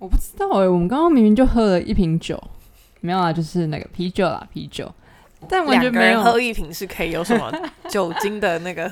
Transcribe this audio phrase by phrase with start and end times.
[0.00, 2.42] 我不知道哎、我们刚刚明明就喝了一瓶酒，
[3.02, 4.90] 没有啊，就是那个啤酒啦，啤酒，
[5.46, 7.52] 但完两个人全没有，喝一瓶是可以有什么
[7.86, 8.90] 酒精的那个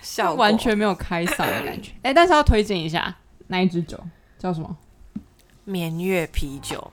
[0.00, 0.36] 效果？
[0.40, 1.90] 完全没有开嗓的感觉。
[2.02, 3.12] 哎、 但是要推荐一下
[3.48, 3.98] 那一支酒
[4.38, 4.76] 叫什么？
[5.64, 6.88] 绵月啤酒。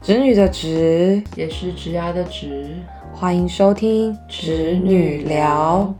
[0.00, 2.78] 侄女的侄，也是直牙的直。
[3.12, 5.92] 欢迎收听侄女聊。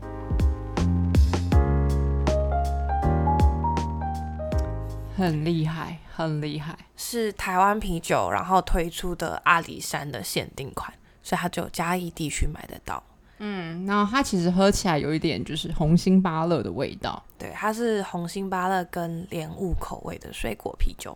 [5.21, 6.75] 很厉害，很厉害。
[6.97, 13.01] 是台湾啤酒，然后推出的阿里山的限定款，所以它只有嘉义地区买得到。
[13.37, 17.23] 嗯，然后它其实喝起来有一点就是红心芭乐的味道。
[17.37, 21.15] 对，它是红心芭乐跟莲雾口味的水果啤酒。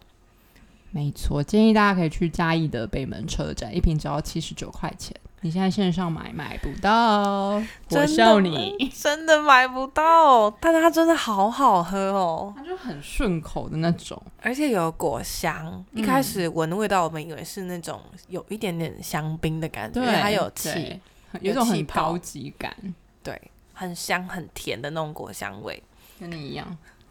[0.95, 5.13] 没错，建议大家可以去嘉义的北门车站，一瓶只要七十九块钱。
[5.41, 8.73] 你现在线上买买不到，我真笑你。
[8.97, 15.83] 真的买不到，但它真的好好喝哦，它就很顺口的那种，而且有果香。
[15.91, 20.97] 一开始闻的味道，我们以为是那种有一点点香槟的感觉，因为它有气，
[21.41, 22.73] 有一种很高级感，
[23.21, 23.39] 对，
[23.73, 25.83] 很香很甜的那种果香味。
[26.17, 26.65] 跟你一样。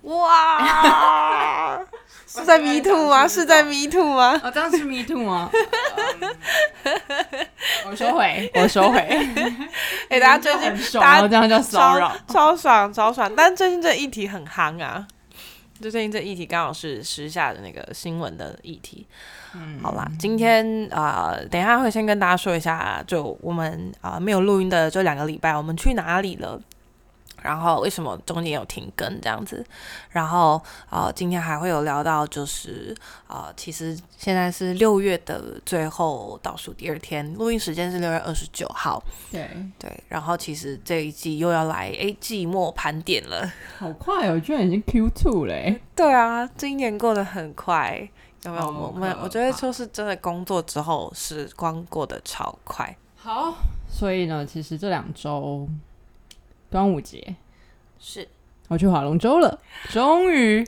[0.05, 1.81] 哇，
[2.27, 3.27] 是在 me too 吗？
[3.27, 4.39] 是在 me too 吗？
[4.45, 5.51] 哦，这样是 me too 吗？
[7.89, 8.99] 我收回， 我收回。
[10.11, 12.35] 哎、大家最近大家这样叫骚扰超。
[12.35, 15.07] 超爽超爽，但最近这议题很夯啊！
[15.81, 19.07] 就最近这议题刚好是时下的那个新闻的议题。
[19.55, 26.61] 嗯，好啦，今天啊、呃等一下会先跟大家说一下，就我们啊、呃没有录音的这两个礼拜，我们去哪里了？
[27.45, 29.63] 然后为什么中间有停更这样子？
[30.09, 32.97] 然后呃，今天还会有聊到，就是
[33.29, 39.03] 呃，其实现在是六月的最后倒数第二天，录音时间是六月二十九号。
[39.31, 39.47] 对，
[39.79, 43.53] 对，然后其实这一季又要来诶季末盘点了。
[43.79, 45.79] 好快哦，居然已经 Q two 嘞！
[45.95, 48.09] 对啊，今年过得很快，
[48.45, 48.67] 有没有？
[48.67, 52.97] 我们我觉得怕就是真的工作之后，时光过得超快。
[53.17, 53.55] 好，
[53.87, 55.69] 所以呢，其实这两周
[56.75, 57.37] 端午节
[58.01, 58.27] 是，
[58.67, 60.67] 我去划龙舟了，终于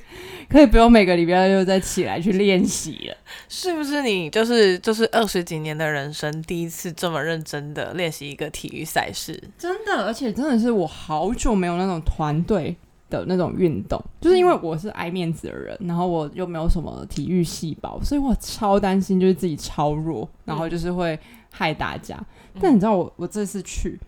[0.49, 3.17] 可以不用每个礼拜六再起来去练习了。
[3.49, 9.43] 是不是你就是就是二十几年的人生第一次这么认真的练习一个体育赛事？
[9.59, 12.77] 真的，而且真的是我好久没有那种团队
[13.11, 21.19] 的那种运动，就是因为我是爱面子的人，然后我又没有什么体育细胞，所以我超担心就是自己超弱，然后就是会
[21.51, 22.17] 害大家。
[22.61, 23.99] 但你知道我我这次去，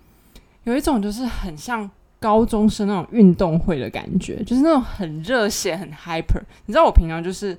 [0.70, 1.88] 有一种就是很像
[2.20, 6.40] 高中生那种运动会的感觉，就是那种很热血、很 hyper。
[6.66, 7.56] 你知道我平常就是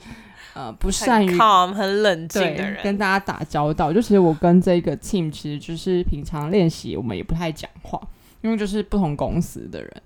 [0.54, 3.92] 呃不善于很 calm 很冷静的，人，跟大家打交道。
[3.92, 8.00] 就其实我跟这个 team 其实就是平常练习，我们也不太讲话，
[8.42, 10.02] 因为就是不同公司的人。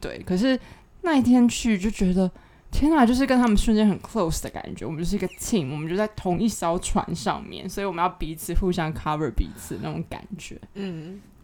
[0.00, 0.58] 对，可是
[1.02, 2.30] 那一天去就觉得。
[2.70, 10.60] 天啊，就是跟他们瞬间很 close 的感觉，我们就是一个 team，我们就在同一艘船上面，所以我们要彼此互相 cover 彼此那种感觉。
[10.74, 11.37] 嗯，对。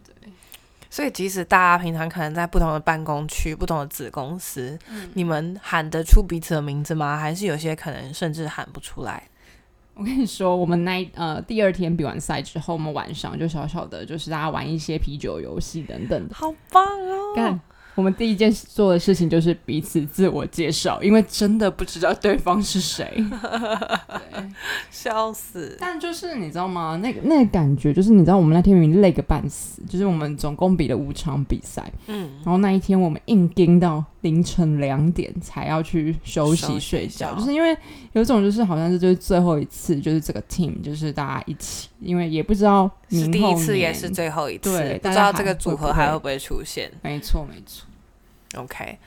[0.95, 4.79] 所以，即使大家平常可能在不同的办公区、不同的子公司，
[5.13, 7.17] 你们喊得出彼此的名字吗？
[7.17, 9.21] 还是有些可能甚至喊不出来？
[9.93, 16.33] 我跟你说，我们那呃第二天比完赛之后，我们晚上就小小的，就是大家玩一些啤酒游戏等等的。
[16.33, 17.35] 好棒哦！
[17.35, 17.59] 干，
[17.95, 23.09] 我们第一件做的事情就是彼此自我介绍，因为真的不知道对方是谁。
[23.15, 24.49] 对，
[24.91, 25.77] 笑死！
[25.79, 26.99] 但就是你知道吗？
[27.01, 37.77] 那个那个感觉，就是你知道我们那天明明累个半死，就是我们总共比了五场比赛，嗯，然后那一天我们硬盯到凌晨两点才要去休息睡觉，就是因为
[38.13, 47.85] 有一种就是好像是就是最后一次，就是这个 team 就是大家一起，因为也不知道是第一次，也是最后一次，对不知道这个组合还会不会出现没错没错。
[48.59, 48.97] ？OK，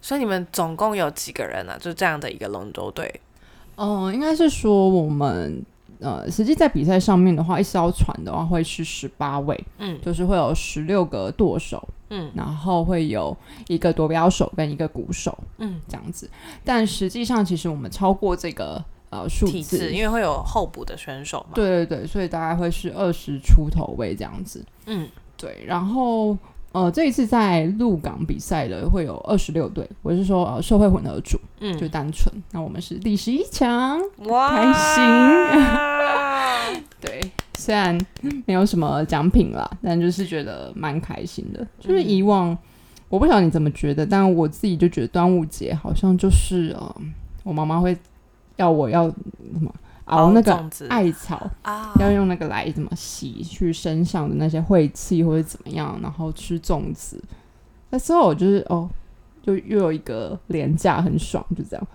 [0.00, 1.78] 所以你们总共有几个人呢、啊？
[1.78, 3.20] 就这样的一个龙舟队，
[3.76, 5.62] 嗯，应该是说我们
[6.00, 13.34] 呃，实际在比赛上面的话，一艘船的话会是十八位，嗯就是会有十六个舵手，嗯然后会有
[13.68, 16.28] 一个夺标手跟一个鼓手嗯，这样子。
[16.62, 24.62] 但实际上，其实我们超过这个呃数字，因为会有候补的选手嘛。，对对对，所以大概会是二十出头位这样子。
[24.86, 26.36] 嗯，对，然后。
[26.74, 35.60] 呃，这一次在鹿港比赛的会有二十六队，我是说呃社会混合组嗯就单纯，那我们是第十一强，哇，开心对，
[37.62, 37.96] 虽然
[38.46, 41.64] 没有什么奖品啦，但就是觉得蛮开心的。
[41.78, 42.56] 就是以往，
[43.08, 46.96] 我不晓得你怎么觉得，但我自己就觉得端午节好像就是呃，
[47.44, 47.96] 我妈妈会
[48.56, 49.72] 要我要什么
[50.06, 50.52] 熬那个
[50.88, 57.22] 艾草，啊，要用那个来怎么洗去身上的那些晦气或者怎么样，然后吃粽子。
[57.90, 58.90] 那时候我就是哦，
[59.42, 61.86] 就又有一个廉价，很爽，就这样。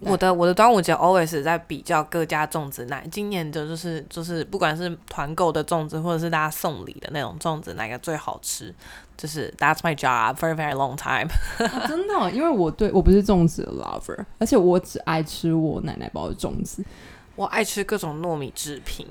[0.00, 8.72] 我的我的端午节 always 在比较各家粽子奶，今年的就是就是不管是团购的粽子，或者是大家送礼的那种粽子，哪个最好吃？
[9.16, 11.28] 就是 That's my job for a very long time。
[11.58, 16.84] 哦真的哦、因为我对我不是粽子的 lover，而且我只爱吃我奶奶包的粽子。
[17.34, 19.06] 我爱吃各种糯米制品，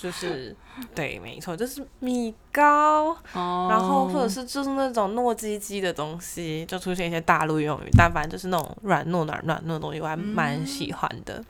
[0.00, 0.56] 就是
[0.94, 11.44] 对，没错，就是米糕，哦然后或者是就是那种糯叽叽的东西，就出现一些大陆用语，但反正就是那种软糯软软糯的东西，我还蛮喜欢的。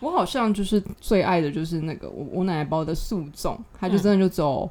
[0.00, 4.68] 我好像就是最爱的就是那个我我奶奶包的素粽，它就真的就只有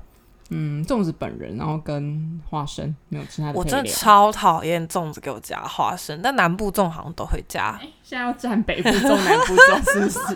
[0.49, 3.89] 嗯粽子本人，然后跟花生，没有其他的我真的。
[3.89, 7.79] 超讨厌粽子给我加花生，但南部粽好像都会加。
[8.03, 10.35] 现在要蘸北部粽、南部粽是不是？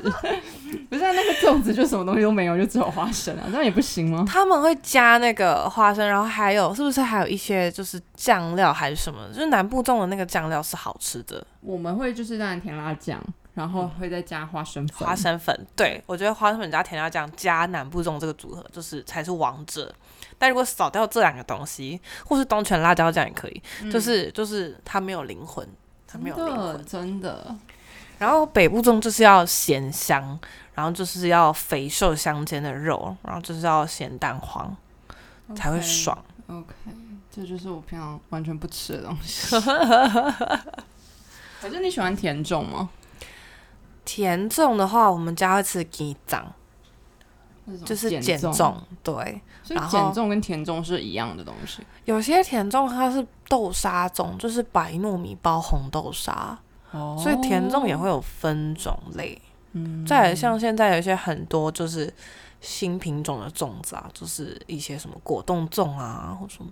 [0.89, 4.25] 不是、啊、那个粽子就什么东西都没有，就只有花生啊，这样也不行吗？
[4.27, 9.27] 他们会加那个花生，然后还有是不是还有一些就是酱料还是什么？
[9.33, 13.21] 就是南部粽的那个酱料是好吃的，我们会就是当然甜辣酱，
[13.57, 15.07] 然后会再加花生粉。
[15.07, 15.67] 花生粉。
[15.75, 19.91] 对我觉得花生粉加甜辣酱加南部粽这个组合就是才是王者。
[20.37, 23.61] 但如果少掉这两个东西，或是东泉辣椒酱也可以，
[23.91, 25.67] 就是就是它没有灵魂，
[26.05, 26.85] 它没有灵魂。
[26.85, 27.55] 真的，
[28.19, 30.39] 然后北部粽就是要咸香，
[30.75, 34.77] 然后就是要肥瘦相间的肉，然后就是要咸蛋黄
[35.55, 36.15] 才会爽。
[36.45, 36.75] OK，
[37.31, 39.55] 这就是我平常完全不吃的东西。
[41.59, 42.87] 可是你喜欢甜粽吗？
[44.07, 46.49] 甜粽的话，我们家会吃鸡掌，
[47.83, 48.75] 就是碱碱粽。
[49.03, 51.83] 对，所以然后碱粽跟甜粽是一样的东西。
[52.05, 56.57] 有些甜粽它是豆沙粽，就是白糯米包红豆沙，
[56.91, 59.39] 哦所以甜粽也会有分种类。
[59.73, 62.11] 嗯，再来像现在有一些很多就是
[62.61, 66.71] 新品种的粽子啊，就是一些什么果冻粽啊，或什么。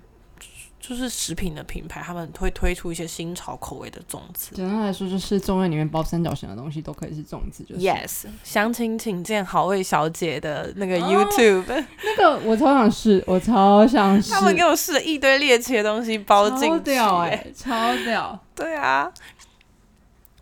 [0.87, 4.51] 就是食品的品牌，他们会推出一些新潮口味的粽子。
[4.53, 7.81] 简单来说，就是粽叶里面包三角形的东西都可以是粽子，就是。
[7.81, 11.63] Yes，详情请见好味小姐的那个哦 YouTube，、
[12.03, 14.31] 那个我超想试，我超想试。
[14.31, 18.39] 他们给我试了一堆猎奇的东西包进超去、屌哎、超屌！
[18.55, 19.11] 对啊，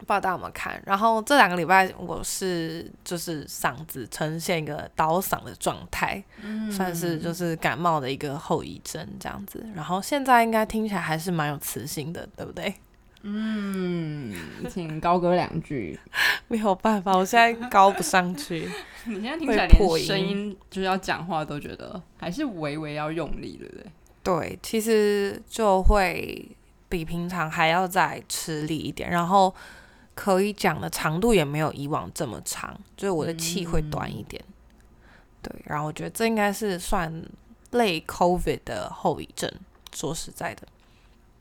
[0.04, 0.82] 不知道大家有没有看？
[0.86, 6.24] 然后这两个礼拜我是就是嗓子呈现一个倒嗓的状态，
[6.72, 9.66] 算是就是感冒的一个后遗症这样子。
[9.76, 12.74] 然后现在应该听起来还是蛮有磁性的，对不对？
[13.26, 14.36] 嗯，
[14.70, 15.98] 请高歌两句。
[16.50, 18.70] 没有办法，我现在高不上去。
[19.08, 23.86] 你现在听起来连声音就是要讲话都觉得还是微微要用力，对不对？
[24.24, 26.50] 对，其实就会
[26.90, 29.54] 比平常还要再吃力一点，然后
[30.16, 34.44] 可以讲的长度也没有以往这么长，就是我的气会短一点。
[35.42, 37.24] 对，然后我觉得这应该是算
[37.72, 39.52] 类 COVID 的后遗症。
[39.94, 40.64] 说实在的，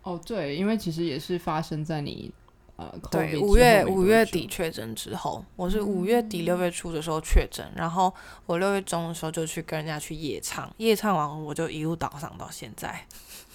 [0.03, 2.31] 哦，对，因为其实也是发生在你
[2.77, 8.13] 呃，对，五月五月底确诊之后，我是五月底六月初的时候确诊，然后
[8.45, 13.07] 我六月中的时候就去跟人家去夜唱，夜唱完我就一路倒上到现在。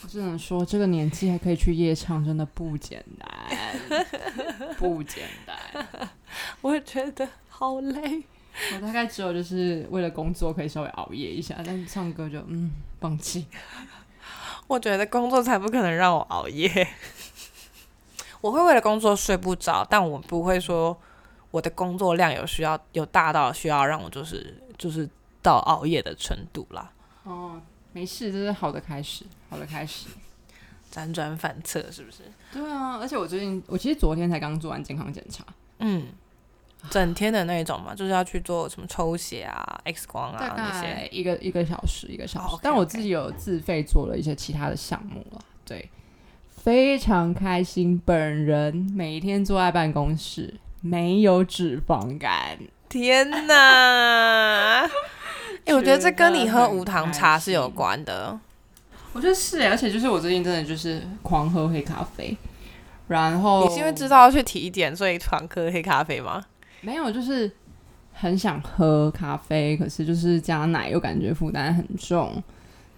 [0.04, 4.06] 我只能说，这个年纪还可以去夜唱，真的不简单，
[4.78, 6.10] 不简单。
[6.62, 8.24] 我也觉得好累。
[8.76, 13.48] 我大概只有就是为了工作可以稍微熬夜一下，但是唱歌就嗯放弃。
[14.68, 16.88] 我觉得工作才不可能让我熬夜。
[18.42, 20.96] 我会为了工作睡不着，但我不会说
[21.50, 25.10] 我的工作量有需要有大到需要让我就是就是
[25.42, 26.92] 到熬夜的程度啦。
[27.24, 27.60] 哦，
[27.98, 30.06] 没事，这是好的开始，好的开始。
[30.94, 32.20] 辗转反侧是不是？
[32.54, 35.44] 对啊，而且我最近，我其实昨天才刚做完健康检查，
[35.80, 36.06] 嗯，
[36.92, 41.08] 整天的那种嘛，就是要去做什么抽血啊、X 光啊大那些。
[41.12, 42.58] 一个一个小时，一个小时。
[42.62, 45.90] 但我自己有自费做了一些其他的项目啊，对，
[46.50, 48.00] 非常开心。
[48.06, 52.60] 本人每天坐在办公室，没有脂肪肝。
[52.88, 54.88] 天哪！
[55.68, 58.40] 哎、我觉得这跟你喝无糖茶是有关的。
[59.14, 62.38] 我觉得是欸，而且就是我最近真的就是狂喝黑咖啡，
[63.08, 66.44] 然后你是因为知道要去体检，所以狂喝黑咖啡吗？
[66.82, 67.52] 没有，就是
[68.14, 72.42] 很想喝咖啡，可是就是加奶又感觉负担很重，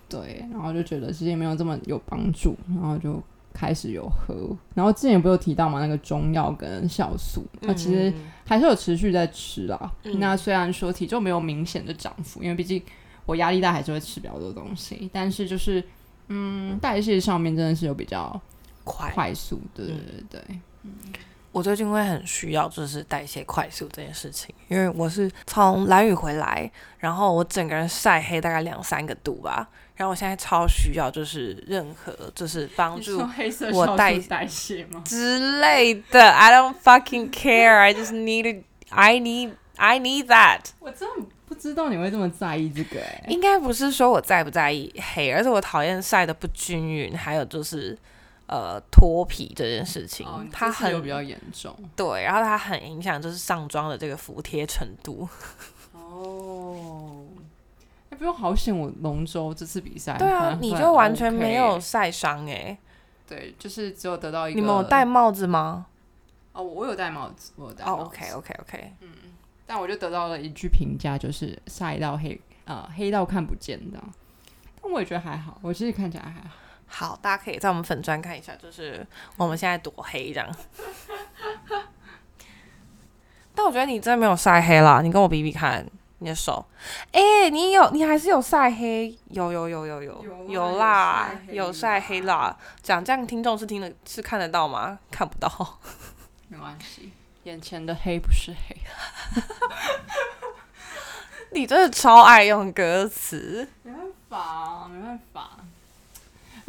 [0.10, 3.22] 对，然后就觉得其实也没有这么有帮助，然后就
[3.60, 4.56] 开始有喝。
[4.74, 9.92] 然后之前不是有提到嘛，那个中药跟酵素，那其实嗯还是有持续在吃啦。
[10.06, 12.82] 嗯那虽然说体重没有明显的涨幅，因为毕竟
[13.26, 15.84] 我压力大，还是会吃比较多东西，但是就是
[16.30, 18.42] 嗯，代谢上面真的是有比较
[18.86, 19.96] 快快速，对对
[20.30, 20.60] 对对。
[21.52, 33.20] 我最近会很需要就是代谢快速这件事情，因为我是从蓝雨回来，然后我整个人晒黑大概两三个度吧，然后我现在超需要就是任何就是帮助
[33.74, 35.02] 我代代谢吗？
[35.06, 36.32] 之类的。
[36.32, 37.78] I don't fucking care.
[37.80, 38.64] I just need.
[38.90, 39.52] I need.
[39.76, 40.60] I need that.
[40.80, 47.98] 我真的不知道你会这么在意这个哎、应该不是说我在不在意黑，而是我讨厌晒的不均匀，还有就是
[48.50, 55.30] 呃脱皮这件事情，哦，它很有比较严重对，然后它很影响就是上妆的这个服帖程度。
[55.94, 57.26] 哦。
[58.10, 62.76] 哎、不用好险，我龙舟这次比赛，对啊，你就完全没有晒伤哎。
[63.28, 64.60] 对，就是只有得到一个。
[64.60, 65.86] 你们有戴帽子吗？
[66.52, 68.10] 哦，我有戴帽子，我有戴哦帽子。
[68.10, 68.94] ，OK OK OK，
[69.68, 74.00] 但我就得到了一句评价，就是晒到黑，呃，黑到看不见的。
[74.82, 76.56] 但我也觉得还好，我其实看起来还好。
[76.90, 79.06] 好，大家可以在我们粉砖看一下，就是
[79.38, 80.56] 我们现在多黑这样。
[83.56, 85.86] 但我觉得你真的没有晒黑啦，你跟我比比看
[86.20, 86.66] 你的手，
[87.12, 92.58] 哎、你有，你还是有晒黑，有有有有有有啊啦，有晒黑有晒黑啦。
[92.82, 94.98] 讲这样听众是听的是看得到吗？
[95.12, 95.80] 看不到。
[96.48, 97.12] 没关系，
[97.44, 98.78] 眼前的黑不是黑。
[101.52, 105.59] 你真的超爱用歌词，没办法，没办法。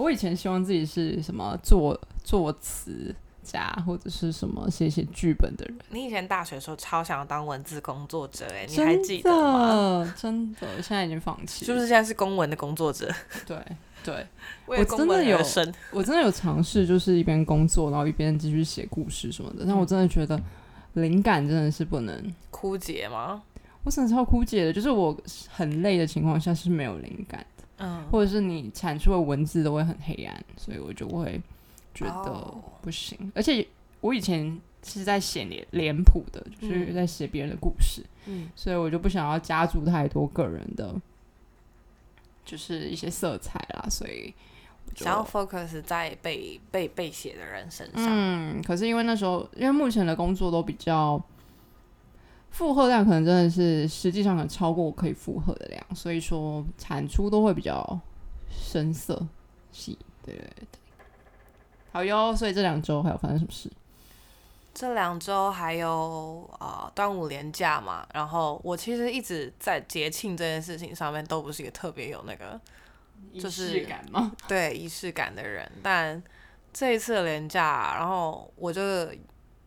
[0.00, 5.76] 我以前希望自己是什么作作词家，或者是什么写写剧本的人。
[5.90, 10.14] 你以前大学的时候超想要当文字工作者、哎，你还记得吗？
[10.16, 11.66] 真的，现在已经放弃了。
[11.66, 13.12] 是不是现在是公文的工作者？
[13.46, 13.56] 对
[14.02, 14.26] 对，
[14.66, 15.38] 为了公文真的有。
[15.92, 19.64] 我真的有尝试，就是一边工作，然后一边继续写故事什么的。
[19.66, 20.40] 但我真的觉得
[20.94, 23.42] 灵感真的是不能，枯竭吗？
[23.82, 24.72] 我真的超枯竭的。
[24.72, 25.14] 就是我
[25.48, 27.46] 很累的情况下是没有灵感的，
[27.80, 31.40] 嗯，或者是你产出的文字都会很黑暗，所以我就会
[31.94, 33.32] 觉得哦不行。
[33.34, 33.66] 而且
[34.00, 40.94] 我以前是在写脸脸谱的，就是嗯在写别人的故事，嗯所以我就不想要加注太多个人的，
[42.44, 44.32] 就是一些色彩啦，所以
[44.94, 48.06] 想要 focus 在被被被写的人身上。
[48.06, 51.22] 嗯，可是因为那时候，因为目前的工作都比较
[52.50, 57.98] 负荷量，可能真的是实际上可能超过我可以负荷的量，所以说产出都会比较
[58.50, 59.26] 深色
[59.72, 59.98] 系。
[60.24, 60.66] 对对对，
[61.92, 62.34] 好哟。
[62.36, 63.70] 所以这两周还有发生什么事？
[64.72, 72.58] 这两周还有呃端午连假嘛，然后我其实一直在节庆这件事情上面都不是一个特别有那个
[73.34, 74.32] 就是仪式感吗？
[74.46, 76.22] 对仪式感的人，但
[76.72, 78.80] 这一次的连假，然后我就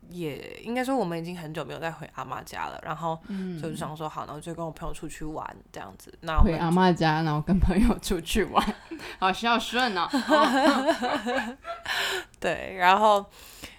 [0.09, 3.17] 也应该说我们已经很久没有再回阿妈家了，然后
[3.61, 6.13] 就想说好，然后就跟我朋友出去玩这样子。
[6.21, 8.75] 那回阿妈家，然后跟朋友出去玩，
[9.19, 10.07] 好孝顺哦。
[10.11, 11.57] 哦
[12.39, 13.25] 对，然后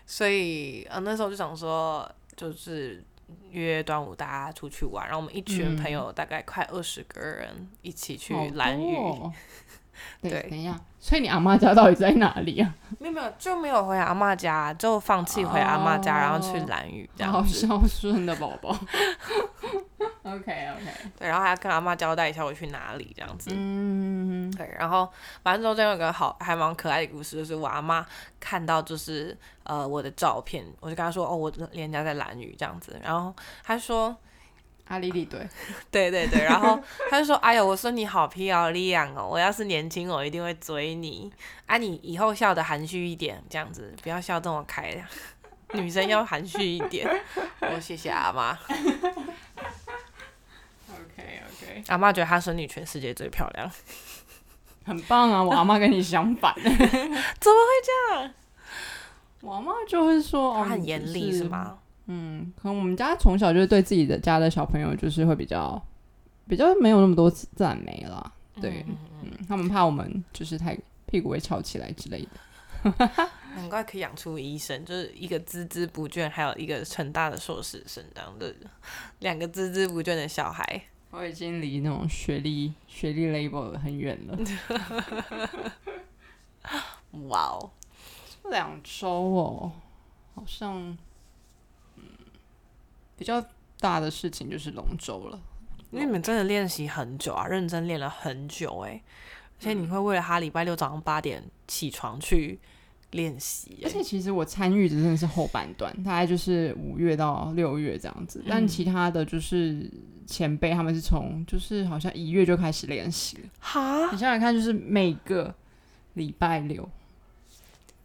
[0.06, 3.04] 所以呃那时候就想说，就是
[3.50, 8.96] 约端午大家出去玩，然后我们一群嗯朋友大概快二十个人一起去蓝屿，
[10.20, 12.74] 对，对等一下，所以你阿妈家到底在哪里啊？
[12.98, 17.66] 没有没有就没有回阿妈家，就放弃回阿妈家，然后去哦蓝屿这好样子。
[17.66, 18.76] 孝顺的宝宝。
[20.22, 20.84] OK OK，
[21.18, 23.50] 对，然后还要跟阿妈交代一下我去哪里这样子。
[23.54, 25.06] 嗯，对，然后
[25.42, 28.04] 反正中间有个好还蛮可爱的故事，就是我阿妈
[28.40, 34.16] 看到就是呃我的照片，我就跟她说哦我连家在蓝屿这样子，然后她说
[34.88, 35.48] 阿丽丽 对，
[35.90, 36.78] 对对对，然后
[37.10, 41.32] 他就说哎呦我说你好漂亮哦，我要是年轻我一定会追你，
[41.66, 45.02] 啊你以后笑的含蓄一点这样子，不要笑这么开，
[45.72, 47.08] 女生要含蓄一点。
[47.60, 48.50] 我谢谢阿妈，
[50.92, 53.70] OK OK，阿妈觉得她孙女全世界最漂亮，
[54.84, 55.42] 很棒啊！
[55.42, 56.90] 我阿妈跟你相反，怎么会
[57.40, 58.34] 这样？
[59.40, 61.44] 我阿妈就会说，哦，她很严厉是？
[61.44, 61.78] 吗？
[62.06, 65.82] 嗯，可能我们家从小就是对自己的家的小朋友，就是会比较
[66.46, 68.32] 比较没有那么多赞美啦。
[68.60, 72.28] 对，嗯嗯嗯，他们怕我们就是太屁股会翘起来之类的。
[73.56, 78.54] 难怪可以养出医生，就是一个孜孜不倦，还有一个成大的硕士生这样的
[79.20, 80.82] 两个孜孜不倦的小孩。
[81.10, 84.36] 我已经离那种学历学历 label 很远了。
[87.28, 87.70] 哇哦，
[88.42, 89.72] 这两周哦，
[90.34, 90.98] 好像嗯
[93.24, 93.42] 比较
[93.80, 95.40] 大的事情就是龙舟了。
[95.90, 99.00] 因为你们真的练习很久啊，认真练了很久哎，
[99.58, 102.58] 而且你会为了他礼拜六早上八点起床去
[103.12, 109.88] 练习欸，而且其实我参与的真的是后半段，大概就是五月到六月这样子，但嗯其他的就是
[110.26, 113.48] 前辈他们是从就是好像一月就开始练习了。
[113.60, 115.54] 哈你想想看，就是每个
[116.14, 116.86] 礼拜六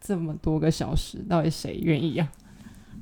[0.00, 2.32] 这么多个小时，到底谁愿意啊？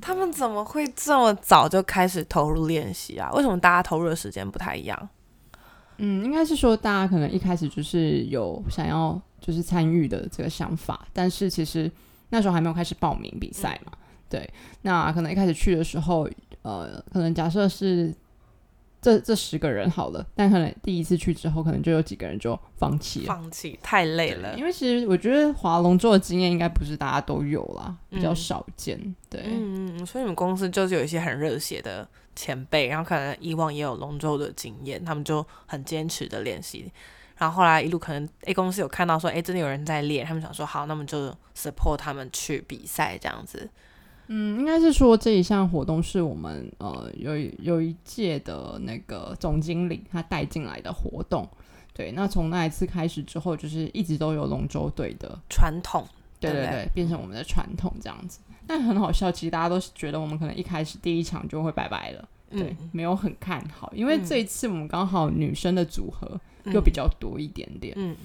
[0.01, 3.31] 他们怎么会这么早就开始投入练习啊？
[3.33, 5.09] 为什么大家投入的时间不太一样？
[5.97, 11.91] 嗯，应该是说大家可能一开始就是有想要就是参与的这个想法，但是其实
[12.29, 13.91] 那时候还没有开始报名比赛嘛。
[14.29, 14.49] 对，
[14.83, 16.29] 那可能一开始去的时候，
[16.61, 18.13] 呃，可能假设是
[19.01, 23.25] 这这十个人好了，但可能第一次去之后，可能就有几个人就放弃了。
[23.27, 29.15] 放弃太累了，因为其实我觉得划龙舟的经验应该不是大家都有啦，比较嗯少见。
[29.29, 36.91] 对，嗯嗯，所以你们公司就是有一些很热血的前辈，然后可能以往也有龙舟的经验，他们就很坚持的练习。
[37.37, 43.69] 然后后来一路可能 A 公司有看到说，哎，真的有人在练，他们想说好，那么就 support 他们去比赛这样子。
[44.31, 51.47] 嗯，应该是说这一项活动是我们呃有一有一届的那个总经理他带进来的活动。
[51.93, 56.07] 对，那从那一次开始之后，就是一直都有龙舟队的，传统，
[56.39, 56.85] 对对对对？
[56.85, 58.39] 对，变成我们的传统这样子。
[58.65, 64.23] 但很好笑，其实大家都是觉得我们可能一开始第一场就会拜拜了，对，嗯，没有很看好，因为嗯。
[64.23, 68.15] 这一次我们刚好女生的组合嗯又比较多一点点，嗯，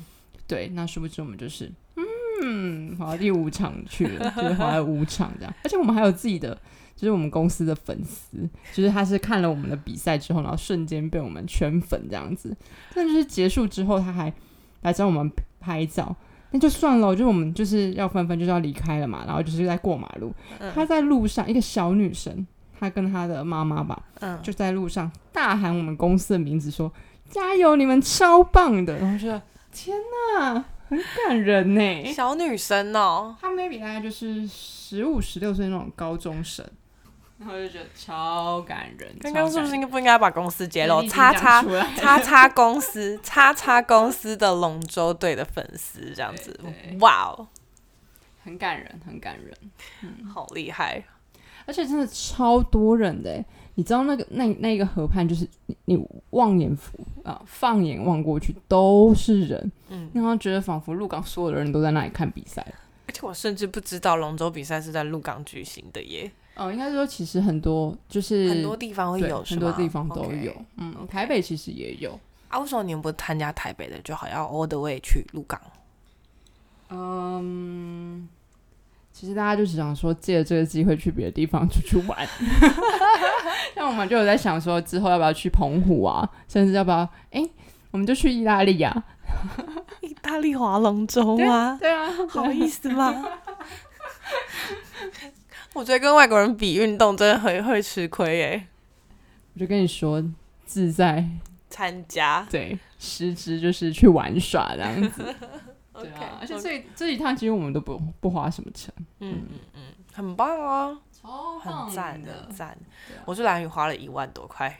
[0.46, 2.03] 对，那殊不知我们就是，嗯，
[2.96, 6.54] 跑到第五场去了， 就是跑到五场这样，而且我们还有自己的，
[6.96, 12.56] 就是我们公司的粉丝，就是他是看了我们的比赛之后，然后瞬间被我们圈粉这样子，
[12.94, 14.32] 但就是结束之后他还
[14.82, 16.14] 来找我们拍照。
[16.50, 22.46] 那就算了，就我们就是要纷纷就是要离开了嘛，然后就是在过马路，嗯他在路上，一个小女生，
[22.78, 26.92] 她跟她的妈妈吧，嗯，就在路上大喊我们公司的名字，说
[27.28, 28.96] 加油，你们超棒的。
[28.98, 29.96] 然后说天
[30.38, 30.64] 哪，
[30.96, 32.12] 很感人呢。
[32.12, 36.64] 小女生哦，她 maybe 大概就是十五、十六岁那种高中生，
[37.38, 39.16] 然后就觉得超感人。
[39.20, 41.02] 刚刚是不是应该不应该把公司揭露？
[41.08, 41.62] 叉叉
[41.96, 46.58] 叉叉公司，叉叉公司的龙舟队的粉丝这样子
[47.00, 47.48] 哇哦，
[48.44, 49.54] 很感人，很感人，
[50.02, 51.02] 嗯好厉害！
[51.66, 53.44] 而且真的超多人的欸。
[53.76, 62.64] 你知道那个那那个河畔，就是你你望眼福啊，放眼望过去都是人，嗯，然后觉得仿佛鹿港所有的人都在那里看比赛。
[63.06, 72.18] 而且我甚至不知道龙舟比赛是在鹿港举行的耶，哦，应该说其实很多就是很多地方会有，很多地方都有，嗯台北其实也有。
[72.48, 75.60] 啊，为什么你们不参加台北的，就好要 all the way 去鹿港？
[76.90, 78.28] 嗯，
[79.16, 82.18] 其实大家就只想说借着这个机会去别的地方出去玩，
[83.72, 87.48] 像我们就有在想说之后要不要去澎湖啊，甚至要不要哎、
[87.92, 89.04] 我们就去意大利啊？
[90.00, 91.78] 意大利划龙舟吗？
[91.80, 93.24] 对啊，好意思吗？
[95.74, 98.66] 我觉得跟外国人比运动真的很会吃亏耶。
[99.54, 100.20] 我就跟你说
[100.66, 101.24] 自在，
[101.70, 105.22] 参加对，实质就是去玩耍这样子。
[105.94, 109.58] 对 OK，啊，而且这一这一趟其实我们都不不花什么钱，嗯嗯。
[109.74, 109.80] 嗯，
[110.12, 112.76] 很棒啊，超很赞的赞。
[113.24, 114.78] 我去蓝屿花了一万多块，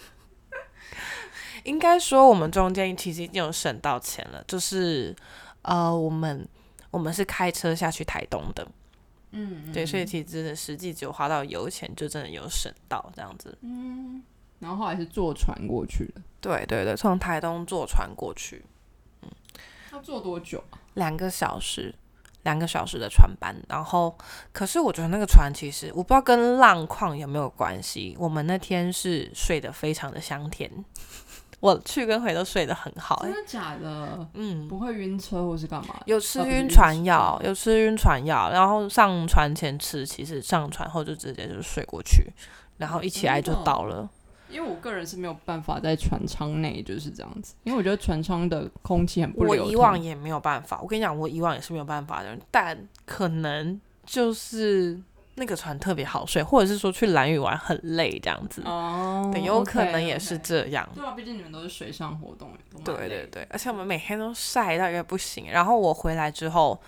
[1.64, 5.16] 应该说我们中间其实已经有省到钱了，就是
[5.62, 6.46] 呃，我们
[6.90, 8.66] 我们是开车下去台东的，
[9.30, 13.56] 嗯，对，所以其实真的实际只有花到油钱，就真的有省到这样子。
[13.62, 14.22] 嗯，
[14.58, 18.79] 然后后来是坐船过去的，对对对，从台东坐船过去要
[20.00, 20.78] 坐多久啊？
[20.94, 21.94] 两个小时。
[22.44, 24.16] 两个小时的船班，然后
[24.50, 28.16] 可是我觉得那个船其实我不知道跟浪况有没有关系。
[28.18, 30.70] 我们那天是睡得非常的香甜，
[31.60, 34.26] 我去跟回都睡得很好、欸，真的假的？
[34.32, 36.00] 嗯，不会晕车或是干嘛？
[36.06, 42.32] 有吃晕晕船药，有吃晕船药，然后上船前吃，其实上船后就直接就睡过去，
[42.78, 44.08] 然后一起来就到了。
[44.50, 49.72] 因为我个人是没有办法在船舱内就是这样子，因为我觉得船舱的空气很不我流通。
[49.72, 55.00] 以往也没有办法，我跟你讲，我以往也是没有办法的人，但可能就是
[55.36, 60.86] 那个船特别好睡，或者是说去蓝屿玩很累这样子，哦，对，有可能也是这样。
[60.94, 62.50] 对啊，毕竟你们都是水上活动，
[62.84, 65.46] 对对对，而且我们每天都晒到一个不行。
[65.50, 66.78] 然后我回来之后，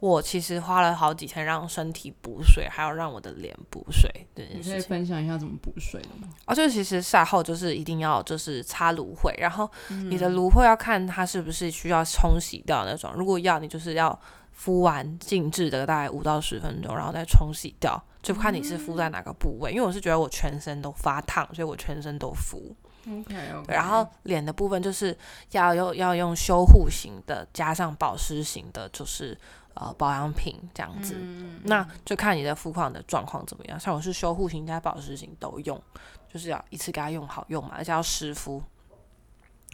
[0.00, 4.80] 我其实花了好几天让身体补水，还有让我的脸补水这件你可以。
[4.80, 6.28] 分享一下怎么补水的吗？
[6.46, 13.12] 哦，就是其实晒后就是一定要就是擦芦荟，然后你嗯的芦荟要看它是不是需要冲洗掉那种。
[13.14, 14.18] 如果要，你就是要
[14.52, 19.70] 敷完静置的大概五到十分钟，然后再冲洗掉，就看你是敷在哪个部位。
[19.70, 22.74] 因为我是觉得我全身都发烫，所以我全身都敷。
[23.08, 23.34] OK
[23.66, 25.16] 然后脸的部分就是
[25.52, 29.36] 要用要用修护型的，加上保湿型的，就是
[29.74, 31.14] 呃保养品这样子。
[31.18, 33.78] 嗯那就看你的肤况的状况怎么样。
[33.78, 35.80] 像我是修护型加保湿型都用，
[36.32, 38.62] 就是要一次给它用好用嘛，而且要湿敷，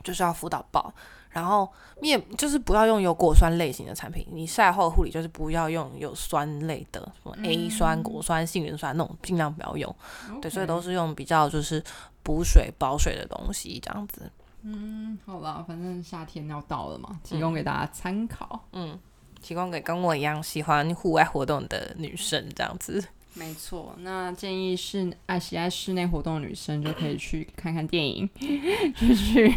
[0.03, 0.93] 就是要敷到爆。
[1.31, 9.95] 然后面就是不要用有果酸类型的产品，你晒后护理就是不要用有酸类的，什么 A 酸、果酸、杏仁酸那种，尽量不要用。
[10.41, 11.85] 对，所以都是用比较就是
[12.23, 14.33] 补水、保水的东西这样子。
[14.63, 18.65] 嗯，好啦，反正夏天要到了嘛，提供给大家参考。
[18.73, 18.99] 嗯，
[19.43, 23.05] 提供给跟我一样喜欢户外活动的女生这样子。
[23.35, 28.27] 没错，那建议是爱喜爱室内活动的女生就可以去看看电影，
[28.97, 29.55] 去去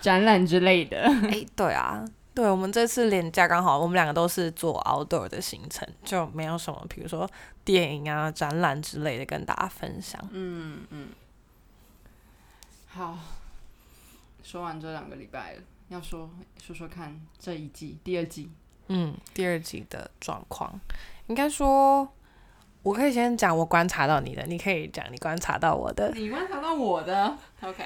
[0.00, 1.04] 展览之类的。
[1.32, 7.26] 哎，对啊，对我们这次连假刚好，我们两个都是做 outdoor 的行程，就没有什么，比如说
[7.64, 10.20] 电影啊、展览之类的跟大家分享。
[10.30, 11.08] 嗯嗯，
[12.88, 13.18] 好，
[14.42, 16.28] 说完这两个礼拜了，要说
[16.62, 18.50] 说说看这一季第二季，
[18.88, 20.80] 嗯，第二季的状况，
[21.26, 22.08] 应该说。
[22.82, 26.10] 我可以先讲我观察到你的，你可以讲你观察到我的。
[26.10, 27.82] 你观察到我的，OK。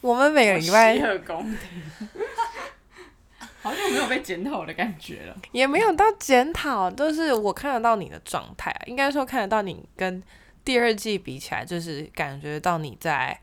[0.00, 2.08] 我们每个礼拜洗耳恭听，
[3.62, 5.36] 好像没有被检讨的感觉了。
[5.52, 10.20] 也没有到检讨，就是我看得到你的状态，应该说看得到你跟
[10.64, 13.40] 第二季比起来，就是感觉到你在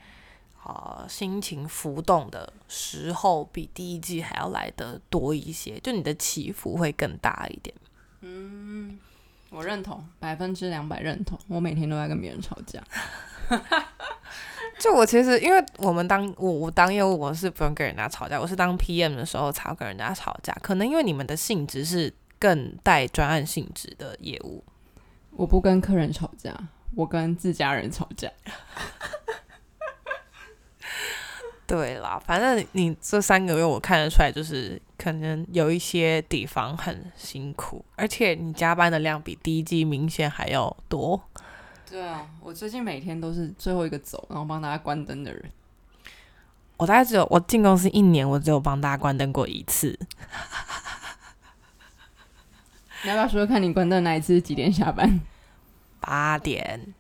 [0.68, 7.76] 啊心情浮动的时候，比第一季还要来的多一些，就你的起伏会更大一点。
[8.22, 9.00] 嗯。
[9.50, 11.40] 我认同，百分之两百认同。
[11.48, 12.84] 我每天都在跟别人吵架。
[14.78, 18.38] 就我其实，因为我们当我我当业务，我是不用跟人家吵架。
[18.38, 20.54] 我是当 PM 的时候才跟人家吵架。
[20.62, 24.62] 可能因为你们的性质是更带专案性质的业务。
[25.32, 26.54] 我不跟客人吵架，
[26.94, 28.30] 我跟自家人吵架。
[31.68, 41.22] 对啦，反正你这三个月我看得出来，就是可能有一些地方很辛苦，而且你加班的量比第一季明显还要多。
[41.90, 45.44] 对啊，我最近每天都是最后一个走，然后帮大家关灯的人。
[46.78, 50.00] 我大概只有我进公司一年，我只有帮大家关灯过一次。
[53.04, 55.20] 你要不要说看你关灯那一次几点下班？
[56.00, 56.94] 八点。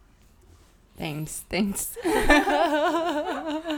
[0.99, 1.89] Thanks，Thanks。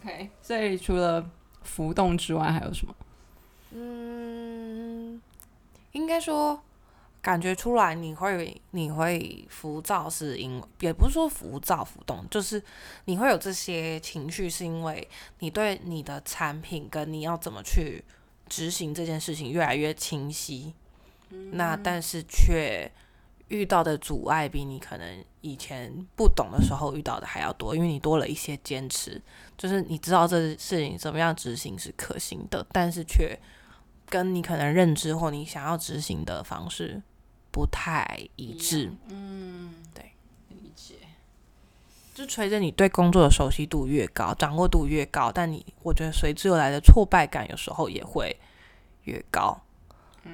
[0.00, 1.28] OK，所以除了
[1.62, 2.94] 浮动之外，还有什么？
[3.72, 5.20] 嗯，
[5.92, 6.60] 应该说
[7.20, 12.62] 感觉出来你会你会浮躁，是因为也不是说浮躁浮动，就是
[13.06, 15.06] 你会有这些情绪，是因为
[15.40, 18.04] 你对你的产品跟你要怎么去
[18.48, 20.72] 执行这件事情越来越清晰。
[21.52, 22.90] 那但是却。
[23.48, 29.20] 遇到的阻碍比你可能以前不懂的时候遇到的还要多，因为你多了一些坚持，
[29.56, 33.38] 就是你知道这事情怎么样执行是可行的，但是却
[34.06, 37.00] 跟你可能认知或你想要执行的方式
[37.50, 38.92] 不太一致。
[39.08, 40.12] 嗯，对，
[40.50, 40.96] 理解。
[42.14, 48.38] 就随着你对工作的熟悉度越高，掌握度越高，但你我觉得随之而来的挫败感有时候也会
[49.04, 49.58] 越高。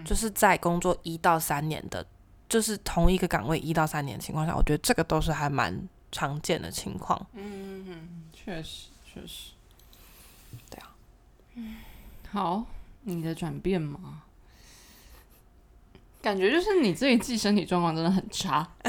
[0.04, 2.04] 就是在工作一到三年的。
[2.48, 7.26] 就是同一个岗位一到三年的情况下，我觉得这个都是还蛮常见的情况。
[7.32, 9.50] 嗯嗯，确实确实，
[10.70, 10.94] 对啊。
[11.54, 11.76] 嗯，
[12.30, 12.64] 好，
[13.02, 14.22] 你的转变吗？
[16.22, 18.66] 感觉就是你这一季身体状况真的很差，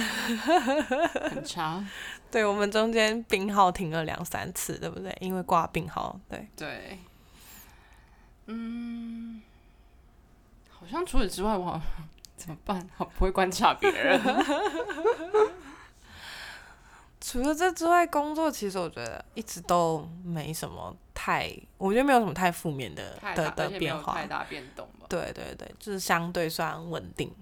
[1.29, 1.85] 很差。
[2.31, 5.15] 对我们中间病号停了两三次，对不对？
[5.19, 6.99] 因为挂病号，对对。
[8.45, 9.41] 嗯，
[10.69, 11.81] 好像除此之外，我好像。
[12.45, 12.87] 怎么办？
[12.95, 14.21] 好不会观察别人。
[17.19, 25.07] 除了这之外，工作其实我觉得一直都没什么太，我觉得没有什么太负面的的的变化，太大变动吧。
[25.09, 27.33] 对对对，就是相对算稳定，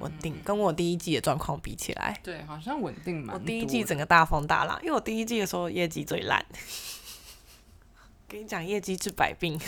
[0.00, 0.42] 稳定。
[0.42, 3.32] 跟我第一季的状况比起来，对，好像稳定蛮。
[3.34, 6.44] 我第一季整个大风大浪，因为我第一季的时候业绩最烂。
[8.26, 9.60] 跟你讲，业绩治百病。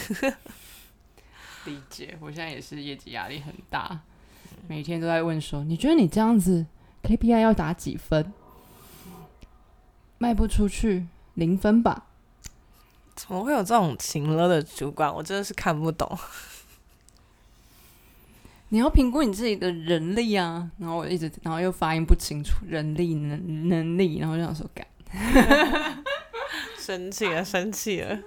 [1.67, 4.01] 理解，我现在也是业绩压力很大。
[4.69, 6.67] 每天都在问说：“你觉得你这样子
[7.03, 8.33] KPI 要打几分？
[10.19, 12.07] 卖不出去零分吧？
[13.15, 15.13] 怎么会有这种情了的主管？
[15.13, 16.19] 我真的是看不懂。
[18.71, 20.71] 你要评估你自己的人力啊！
[20.79, 24.87] 然后我一直，然后又发音不清楚，人力能能力，然后就想说干，
[26.79, 28.19] 生气了，生气了。”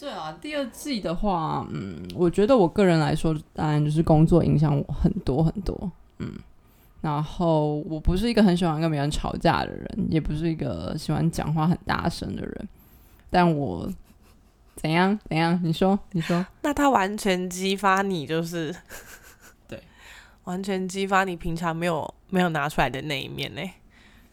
[0.00, 6.32] 对啊，第二季的话，嗯，我觉得我个人来说，当然就是工作影响我很多很多，嗯，
[7.02, 12.68] 然后我不是一个很喜欢跟别人吵架的人，也不是一个喜欢讲话很大声的人，
[13.28, 13.92] 但我
[14.74, 15.60] 怎样怎样？
[15.62, 18.74] 你说你说，那他完全激发你，就是
[19.68, 19.78] 对，
[20.44, 23.60] 完全激发你平常没有没有拿出来的那一面呢？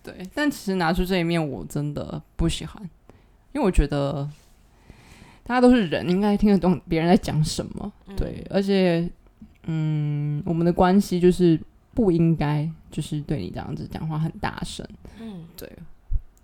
[0.02, 2.82] 对，但其实拿出这一面，我真的不喜欢。
[3.52, 4.30] 因为我觉得
[5.48, 7.94] 大家都是人，应该听得懂别人在讲什么。
[8.18, 9.10] 对，而且，
[9.64, 11.58] 嗯，我们的关系就是
[11.94, 14.86] 不应该就是对你这样子讲话很大声。
[15.22, 15.72] 嗯，对。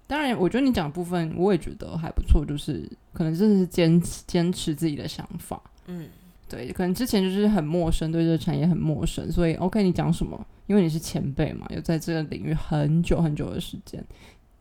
[0.08, 5.62] 当然，我觉得你讲的部分我也觉得还不错，就是可能真的是坚持坚持自己的想法。
[5.88, 6.08] 嗯，
[6.48, 10.46] 对，可能之前就是很陌生，对这个产业很陌生，所以 OK，你讲什么？
[10.68, 14.02] 因为你是前辈嘛，有在这个领域很久很久的时间，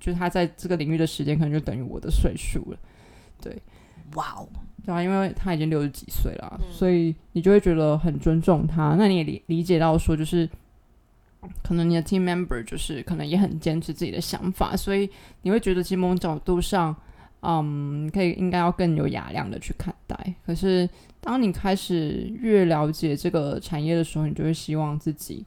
[0.00, 2.78] 就是他在这个领域的时间可能就等于我的岁数了。
[3.40, 3.56] 对，
[4.14, 4.48] 哇哦，
[4.84, 8.94] 对啊，因为他已经六十几岁了，所以你就会觉得很尊重他。
[8.98, 10.48] 那你也理理解到说，就是
[11.62, 15.08] 可能你的 team member 就是可能也很坚持自己的想法，所以
[15.42, 16.94] 你会觉得其实某种角度上，
[17.40, 20.34] 嗯，可以应该要更有雅量的去看待。
[20.46, 20.88] 可是
[21.20, 25.44] 当你开始越了解这个产业的时候，你就会希望自己。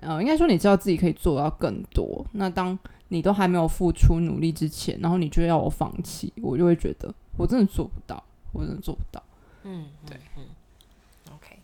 [0.00, 2.26] 呃，应该说你知道自己可以做到更多。
[2.32, 9.22] 那当你都还没有付出努力之前，然后你就要我放弃，我就会觉得我真的做不到，我真的做不到。
[9.62, 10.46] 嗯，对，嗯
[11.34, 11.58] ，OK。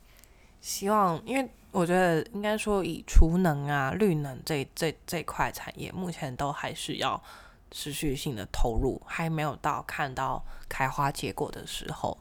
[0.60, 7.22] 希望，因为我觉得应该说以储能啊、绿能这这这块产业，目前都还是要
[7.70, 12.18] 持续性的投入，还没有到看到开花结果的时候，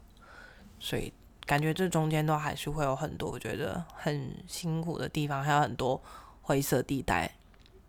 [0.80, 1.14] 所以。
[1.48, 6.02] 感觉这中间都还是会有很多我觉得很辛苦的地方，还有很多
[6.42, 7.34] 灰色地带。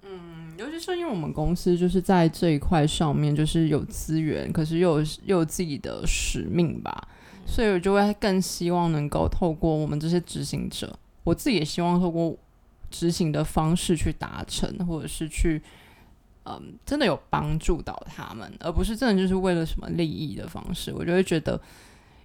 [0.02, 7.08] 嗯，尤其是因为我们公司就是在这一块上面，就是有资源，可是又有又有自己的使命吧，
[7.46, 12.37] 所以我就会更希望能够透过我们这些执行者，我自己也希望透过
[12.90, 15.62] 执行的方式去达成，或者是去
[16.44, 21.61] 嗯真的有帮助到他们，而不是真的就是为了什么利益的方式，我就会觉得。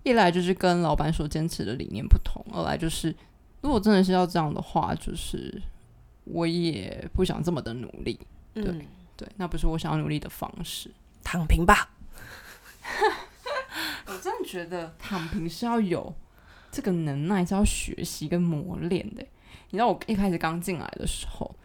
[0.06, 3.16] 一来就是跟老板所坚持的理念不同，二来就是
[3.62, 5.62] 如果真的是要这样的话，就是
[6.26, 8.20] 我也不想这么的努力。
[8.54, 8.64] 对
[9.16, 10.92] 对，那不是我想要努力的方式。
[11.24, 11.90] 躺平吧。
[14.08, 16.14] 我真的觉得躺平是要有
[16.72, 19.22] 这个能耐，是要学习跟磨练的。
[19.70, 21.56] 你知道我一开始刚进来的时候，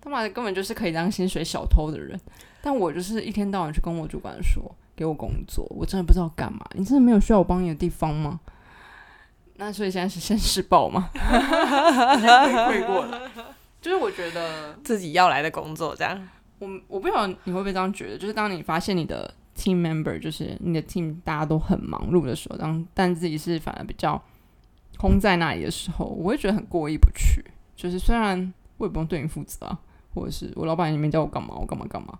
[0.00, 2.20] 他妈的根本就是可以当薪水小偷的人，
[2.62, 4.74] 但我就是一天到晚去跟我主管说。
[4.96, 6.66] 给我工作，我真的不知道干嘛。
[6.72, 8.40] 你真的没有需要我帮你的地方吗？
[9.54, 11.08] 那所以现在是先施暴吗？
[11.14, 13.30] 回馈过了，
[13.80, 16.28] 就是我觉得自己要来的工作这样。
[16.58, 24.20] 我我不晓得你会不会这样觉得，就是当你发现你的 team member，就是你的 team 大家都很忙碌的时候，当但自己是反而比较
[24.96, 27.44] 空在那里的时候，我会觉得很过意不去。
[27.76, 29.78] 就是虽然我也不用对你负责啊，
[30.12, 32.18] 或者是我老板也没叫我干嘛，我干嘛干嘛。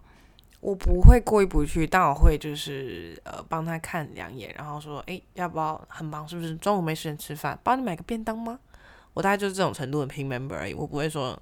[0.60, 6.26] 我不会过意不去，但我会就是呃帮他看两眼，然后说，哎，要不要很忙？
[6.28, 7.58] 是不是中午没时间吃饭？
[7.64, 8.58] 帮你买个便当吗？
[9.18, 11.36] 我大概就是这种程度的拼 member 而已，我不会说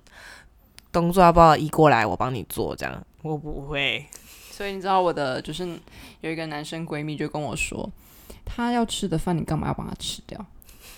[0.91, 4.07] 工作要不要移过来，我帮你做这样，我不会。
[4.51, 5.79] 所以你知道我的就是
[6.23, 7.87] 有一个男生闺蜜就跟我说，
[8.47, 10.43] 他要吃的饭你干嘛要帮他吃掉？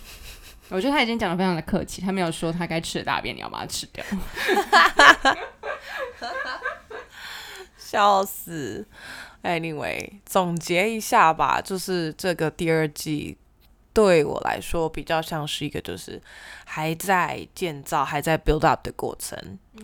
[0.71, 4.05] 我觉得他已经讲的非常的客气，他没有说他该吃的大便你要把它吃掉。
[7.77, 8.87] 笑死
[9.43, 13.37] ！Anyway，总结一下吧，就是这个第二季
[13.99, 16.23] 对我来说比较像是一个就是
[16.65, 19.37] 还在建造、还在 build up 的过程，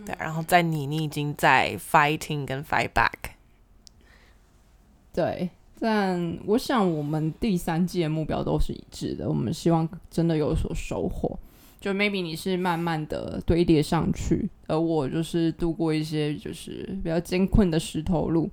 [0.05, 3.11] 对，然后在你你已经在 fighting 跟 fight back，
[5.11, 5.49] 对，
[5.81, 11.37] 但我想我们第三季的目标都是一致的，我们希望真的有所收获。
[11.81, 18.49] 就 maybe 你是慢慢的堆叠上去，而我就是度过一些就是比较艰困的石头路，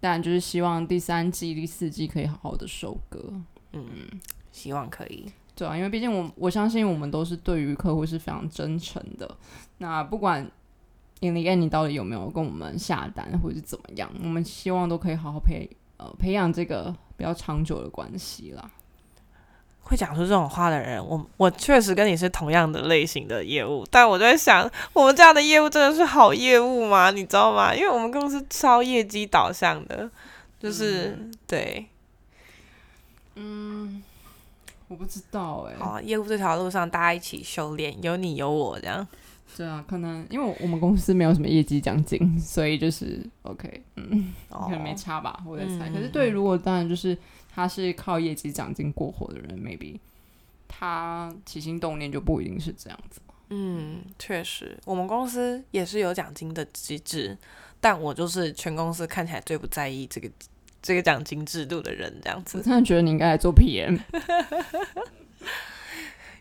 [0.00, 3.20] 但就是希望第三季、第四季可以好好的收割。
[3.74, 4.20] 嗯，
[4.52, 5.26] 希望可以。
[5.56, 9.36] 对啊，因为毕竟我我相信我们都是对于客户是非常真诚的。
[9.78, 10.40] 那不管
[11.20, 18.70] in the end 你到底有没有跟我们下单或者是怎么样，我们希望都可以好好培呃培养这个比较长久的关系啦。
[19.86, 27.10] 会讲出这种话的人，我我确实跟你是同样的类型的业务，但我在想，我们这样的业务真的是好业务吗？
[27.10, 27.74] 你知道吗？
[27.74, 30.10] 因为我们公司超业绩导向的，
[30.58, 31.86] 就是对，
[33.36, 34.02] 嗯，
[34.88, 35.76] 我不知道哎。
[35.78, 39.06] 好，业务这条路上大家一起修炼，有你有我这样。
[39.56, 45.90] 对啊，可能因为我们公司没有什么业绩奖金，所以就是 OK，嗯，可能没差吧，我在猜。
[45.90, 47.16] 可是对，如果当然就是。
[47.56, 49.96] 他是靠业绩奖金过活的人，maybe
[50.66, 53.20] 他起心动念就不一定是这样子。
[53.50, 57.38] 嗯，确实，我们公司也是有奖金的机制，
[57.80, 60.28] 但我就是全公司看起来最不在意这个
[60.84, 62.58] 这个奖金制度的人，这样子。
[62.58, 63.98] 我真的觉得你应该来做 PM。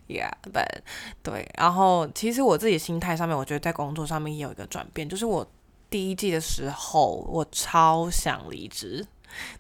[0.06, 0.82] Yeah，but
[1.24, 5.50] 对，然后其实我自己心态上面，我觉得在工作上面也有一个转变，就是我
[5.90, 9.08] 第一季的时候，我超想离职。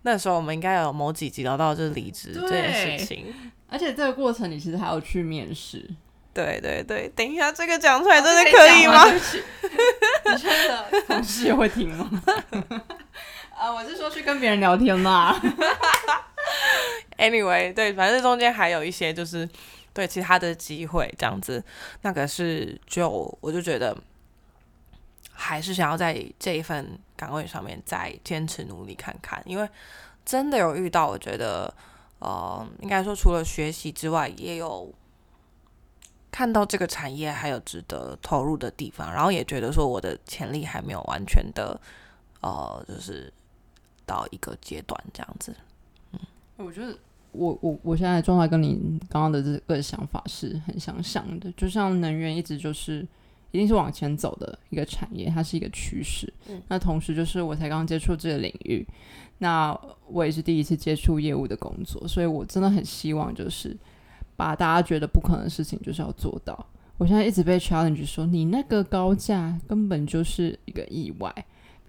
[0.02, 3.34] 那时候我们应该有某几集聊到就是离职这件事情。
[3.70, 5.90] 而且这个过程你其实还要去面试，
[6.34, 9.06] 对对对，等一下这个讲出来真的可可以吗？
[10.38, 12.12] 真的同事也会听吗？
[13.64, 15.34] 啊，我是说去跟别人聊天嘛。
[17.18, 19.48] Anyway，对，反正中间还有一些就是
[19.94, 21.64] 对其他的机会这样子，
[22.02, 23.98] 那个是就我就觉得
[25.32, 29.70] 还是想要在这一份岗位上面再坚持努力看看，因为
[30.26, 31.74] 真的有遇到，我觉得
[32.20, 34.94] 呃，应该说除了学习之外，也有
[36.30, 41.80] 看到这个产业还有值得投入的地方，然后也觉得说我的潜力还没有完全的
[42.42, 43.32] 呃，就是
[44.06, 45.56] 到一个阶段这样子。
[46.12, 46.20] 嗯
[46.58, 46.96] 我觉得
[47.32, 53.06] 我我我现在的状态跟你刚刚的这个想法是很相像的，就像能源一直就是
[53.52, 56.32] 一定是往前走的一个产业，它是一个趋势。
[56.48, 58.86] 嗯那同时就是我才刚接触这个领域，
[59.40, 63.76] 那我也是第一次接触业务的工作，所以我真的很希望就是
[64.36, 66.66] 把大家觉得不可能的事情就是要做到。
[67.00, 71.34] 我现在一直被 challenge 说你那个高价根本就是一个意外，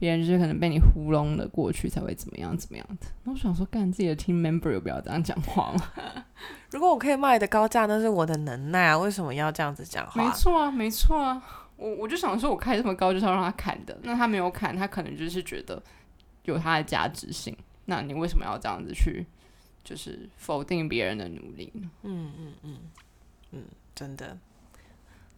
[0.05, 3.07] 别人就是可能被你糊弄了过去才会怎么样怎么样的。
[3.23, 5.93] 那我想说，干自己的 team member 有必要这样讲话吗？
[6.73, 8.99] 如果我可以卖的高价，那是我的能耐啊！
[8.99, 10.23] 为什么要这样子讲话？
[10.23, 11.43] 没错啊，没错啊。
[11.77, 15.83] 我我就想说，我开这么高就是要让他砍的，那他没有砍，他可能就是觉得
[16.43, 17.57] 有他的价值性。
[17.87, 19.25] 那你为什么要这样子去，
[19.83, 21.91] 就是否定别人的努力呢？
[22.03, 22.79] 嗯嗯嗯
[23.53, 23.63] 嗯，
[23.95, 24.37] 真的，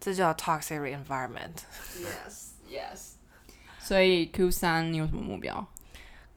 [0.01, 1.55] 这叫 toxic environment。
[1.95, 3.16] Yes, yes。
[3.87, 5.65] 所以 Q 三你有什么目标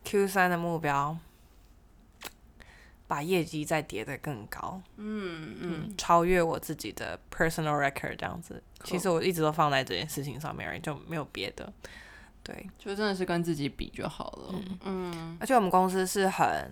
[0.05, 1.19] ？Q 三的目标，
[3.09, 8.63] 把业绩再叠得更高，嗯嗯，超越我自己的 personal record 这样子。
[8.85, 11.73] 其实我一直都放在这件事情上面而已，就没有别的。
[12.45, 14.55] 对，就真的是跟自己比就好了。
[14.85, 16.71] 嗯而且我们公司是很，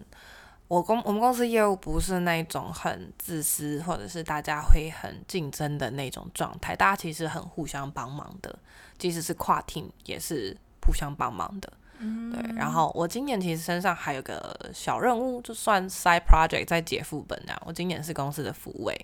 [0.68, 8.56] 我公我们公司业务不是那种很自私或者是大家会很竞争的那种状态，大家其实很互相帮忙的，
[8.96, 10.56] 即使是跨 team 也是
[10.88, 11.70] 互相帮忙的。
[12.00, 17.62] 对，然后我今年其实身上还有个小任务，就算 side project 在解副本这样。
[17.66, 18.96] 我今年是公司的副委，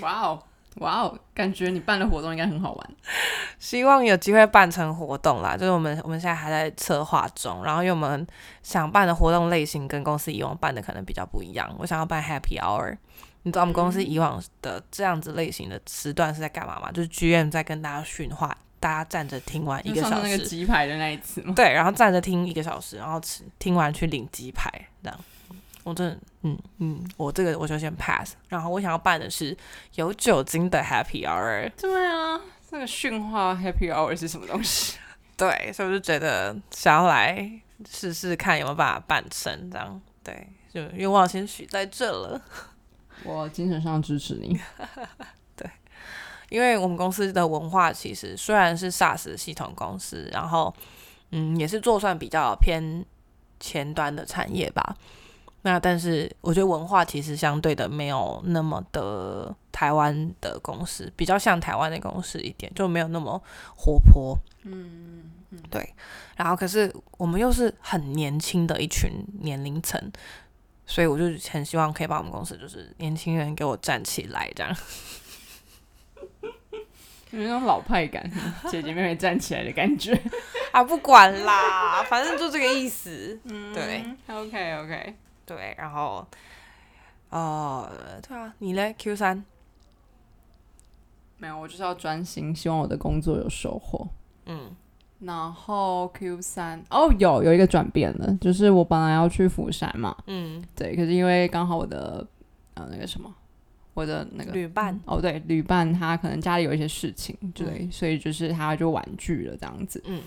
[0.00, 0.42] 哇哦，
[0.76, 2.90] 哇哦，感觉你办的活动应该很好玩。
[3.58, 5.56] 希望有机会办成活动啦。
[5.56, 8.26] 就是我们我们现在还在策划中，然后因为我们
[8.62, 11.70] 想办的活动类型跟公司以往办的可能比较不一样。
[11.78, 12.96] 我想要办 Happy Hour，
[13.42, 16.90] 你知道我们公司以往的这样子类型的时段是在干嘛吗？
[16.90, 21.52] 就是 GM 在跟大家训话，大家站着听完一个小上那个时，鸡排的那一次吗？
[21.56, 24.70] 对，然后站着听一个小时，然后吃听完去领鸡排，
[25.02, 25.20] 这样。
[25.82, 28.34] 我真的，嗯嗯，我这个我就先 pass。
[28.48, 29.56] 然后我想要办的是
[29.96, 34.96] 有酒精的 Happy Hour，对啊，那个驯化 Happy Hour 是什么东西？
[35.36, 37.50] 对，所以我就觉得想要来
[37.90, 42.40] 试试看有没有办法办成，这样对，就愿望先许在这了。
[43.24, 44.56] 我精神上支持你。
[46.48, 50.72] 因为我们公司的文化其实虽然是 SaaS 系统公司，然后
[51.30, 53.04] 嗯也是做算比较偏
[53.58, 54.96] 前端的产业吧。
[55.62, 63.42] 那但是我觉得文化其实相对的没有那么的台湾的公司，比较像台湾的公司一点，就没有那么
[63.76, 64.38] 活泼。
[64.62, 65.92] 嗯嗯，对。
[66.36, 70.00] 然后可是我们又是很年轻的一群年龄层，
[70.86, 74.76] 所以我就很希望可以把我们公司就是年轻人给我站起来这样。
[77.42, 78.28] 有那种老派感，
[78.70, 80.18] 姐姐妹妹站起来的感觉。
[80.72, 83.38] 啊，不管啦，反正就这个意思。
[83.44, 85.14] 嗯对，OK OK。
[85.46, 86.26] 对，然后，
[87.30, 87.88] 呃，
[88.26, 89.44] 对啊，你嘞？Q 三，
[91.38, 94.08] 没有，我就是要专心，希望我的工作有收获。
[94.46, 94.74] 嗯
[95.20, 102.26] 然后 Q 三哦，有有一个转变了，就是我本来要去釜山嘛，嗯，对，可是因为刚好我的
[102.74, 103.32] 呃那个什么，
[103.96, 110.00] 我的那个旅伴，哦对，旅伴他可能家里有一些事情，对，所以就是他就婉拒了这样子。
[110.06, 110.20] 嗯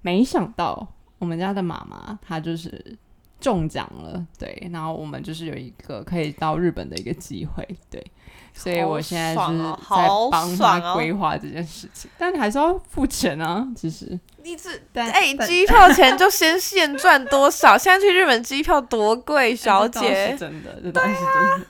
[0.00, 2.96] 没想到我们家的妈妈她就是
[3.38, 8.04] 中奖了，对，然后我们就是有一个可以到日本的一个机会，对，
[8.52, 17.76] 所以我现在就是在帮爽哦她规划这件事情，但还是要付钱啊，其实，你只但哎，但机票钱就先现赚多少？
[17.78, 21.66] 现在去日本机票多贵，小姐，真的，这倒是真的，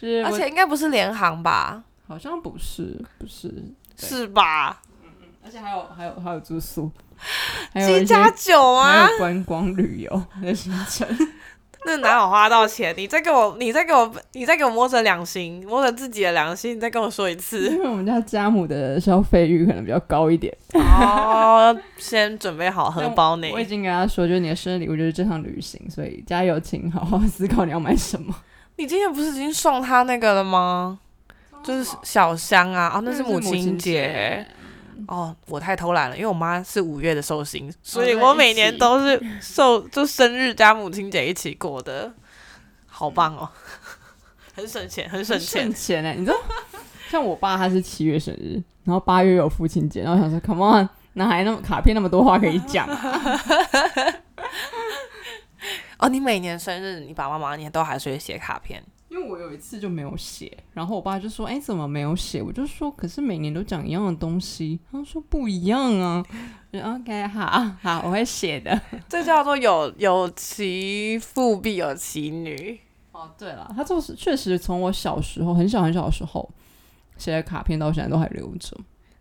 [0.00, 1.82] 就是而且应该不是联航吧？
[2.06, 3.52] 好像不是不是，
[3.96, 4.80] 是吧？
[5.44, 6.90] 而且还有还有还有住宿，
[7.72, 9.10] 还有加酒还啊？
[9.10, 11.06] 有观光旅游的行程。
[11.84, 12.92] 那哪有花到钱？
[12.96, 17.68] 你再给我，你再给我，你再给我摸着良心，摸着自己的良心，你再跟我说一次。
[17.68, 20.52] 因为我们家家母的消费欲可能比较高一点。
[20.74, 23.48] 哦，先准备好荷包呢。
[23.54, 28.34] 我已经跟他说，就是你的生日礼物就是这趟旅行，所以加油，请好好思考你要买什么。
[28.76, 30.98] 你今天不是已经送他那个了吗？
[31.62, 34.46] 就是小香啊，啊，那是母亲节。
[35.08, 42.12] 哦，我太偷懒了，因为我妈是五月的寿星，所以我每年都是寿就生日加母亲节一起过的，
[42.86, 43.48] 好棒哦，
[44.56, 46.14] 很省钱，很省钱，省钱哎！
[46.14, 46.36] 你知道，
[47.10, 52.88] 像我爸他是七月生日，然后八月有父亲节，然后想说，Come on，哪还那么卡片那么多话可以讲？
[55.98, 58.82] 哦，你每年生日，你爸爸妈妈你都还是会写卡片。
[59.08, 66.22] 因为我有一次就没有写，然后我爸就说：“哎，怎么没有写？”我就说：“可是每年都讲一样的东西。”他说：“不一样啊。
[66.72, 68.78] ”OK，好好，我会写的。
[69.08, 72.80] 这叫做有有其父必有其女。
[73.12, 76.50] 哦，对了，他就是确实从我小时候很小很小的时候
[77.16, 78.76] 写的卡片到现在都还留着。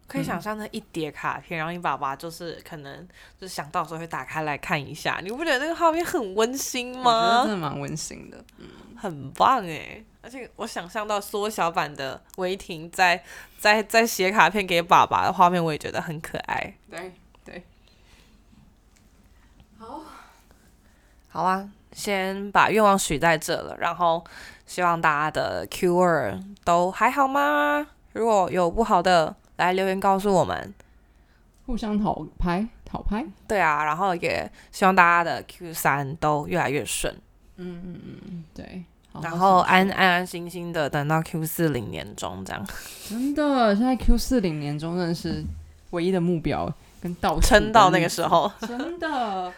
[0.08, 3.08] 可以想象那一叠卡片，然后你爸爸就是可能
[3.40, 7.42] 就是想到时候会打开来看一下，你不觉得那个画面很温馨吗？
[7.44, 10.04] 真的蛮温馨的，嗯， 很棒哎！
[10.22, 13.24] 而且我想象到缩小版的维婷在
[13.58, 16.76] 在在写卡片给爸爸的画面，我也觉得很可爱。
[16.90, 17.12] 对
[17.44, 17.64] 对，
[19.80, 20.02] 好，
[21.30, 24.24] 好啊，先把愿望许在这了，然后
[24.68, 27.88] 希望大家的 Q 二都还好吗？
[28.14, 29.36] 如果有不好的。
[29.58, 30.74] 来留言告诉我们，
[31.66, 37.14] 互相讨拍讨拍，对啊，然后也希望大家的 Q 三都越来越顺，
[37.56, 38.84] 嗯嗯嗯，对，
[39.22, 42.68] 然后安安安心心的等到 Q 四零年终这样，
[43.10, 45.44] 真的，现在 Q 四零年终真的是
[45.90, 49.52] 唯一的目标跟到撑到那个时候，真的，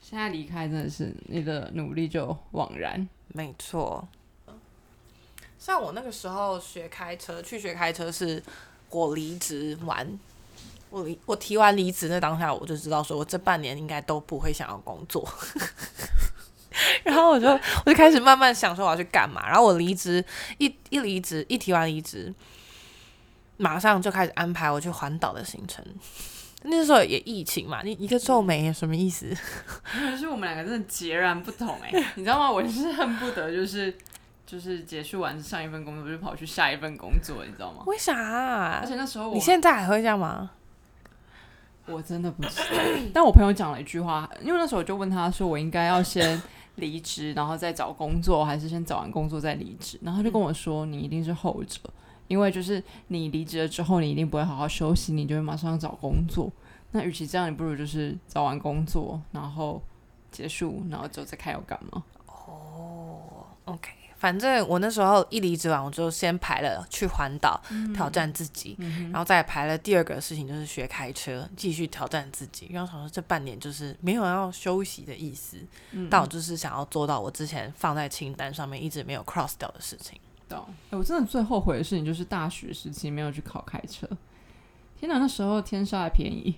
[0.00, 4.06] 现在离开真的是你的努力就枉然，没错，
[5.58, 8.42] 像我那个时候学开车，去学开车是。
[9.00, 10.06] 我离职完，
[10.90, 15.26] 我离我提完离职那当下，我就知道说，我这半年应该都不会想要工作。
[17.04, 19.46] 然后我就我就开始慢慢想说我要去干嘛。
[19.46, 20.24] 然后我离职
[20.58, 22.32] 一一离职一提完离职，
[23.56, 25.84] 马上就开始安排我去环岛的行程。
[26.64, 29.26] 那时候也疫情嘛，你一个皱眉什么意思？
[29.82, 32.50] 可是我们两个真的截然不同哎， 你知道吗？
[32.50, 33.92] 我是恨不得就是。
[34.52, 37.84] 就是结束完上一份工作，就跑去下一份工作，你知道吗？
[37.86, 38.80] 为啥？
[38.82, 40.50] 而且那时候，你现在还会这样吗？
[41.86, 42.76] 我真的不知道。
[43.14, 46.42] 但我朋友讲了一句话，因为那时候我就问他说：“我应该要先
[46.74, 51.80] 离职，然后再找工作，还是先找完工作再离职？”然后他就跟我说：“你一定是后者，
[52.28, 56.52] 因为就是你离职了之后，你一定不会好好休息，你就会马上找工作。
[56.90, 59.82] 那与其这样，你不如就是找完工作，然后
[60.30, 62.04] 结束，然后之后再看要干嘛。”
[64.22, 67.60] 反正我那时候一离职完，我就先排了去环岛
[67.92, 68.76] 挑战自己，
[69.10, 72.66] 然后再排了第二个事情就是学开车，继续挑战自己。
[72.66, 75.56] 因为我想说这半年就是没有要休息的意思，
[76.08, 80.16] 但我就是想要做到我之前放在清单上面一直没有 cross 掉的事情。
[80.48, 80.64] 懂？
[80.90, 84.08] 我真的最后悔的事情就是大学时期没有去考开车。
[85.02, 86.54] 天哪，那时候天沙还便宜，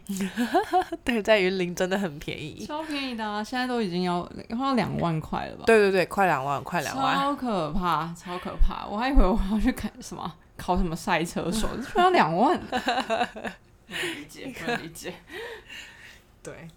[1.02, 3.42] 对，在云林真的很便宜，超便宜的啊！
[3.42, 5.62] 现在都已经要要两万块了吧？
[5.64, 8.86] 对对对，快两万，快两万，超可怕，超可怕！
[8.86, 12.60] 我还以为我要去考什么考什么赛车手，居然两万，
[13.88, 15.14] 理解，不能理解。
[16.42, 16.68] 对，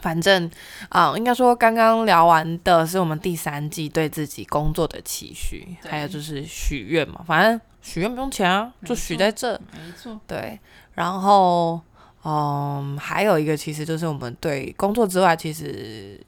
[0.00, 0.50] 反正
[0.88, 7.60] 啊，应该说刚刚聊完的是我们第三季对自己工作的期许，还有就是许愿嘛，反正。
[7.80, 9.58] 许愿不用钱啊，就许在这。
[9.72, 10.58] 没错，对。
[10.94, 11.80] 然后，
[12.22, 16.20] 嗯，还有一个，其实就是我们对工作之外，其实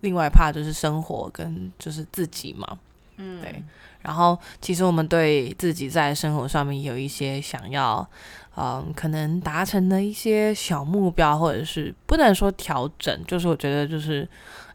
[0.00, 2.78] 另外怕就是生活跟就是自己嘛。
[3.16, 3.62] 嗯，对。
[4.00, 8.08] 然后，其实我们对自己在生活上面有一些想要，
[8.56, 14.28] 嗯，可能达成的一些小目标，或者是不能说调整，就是我觉得就是，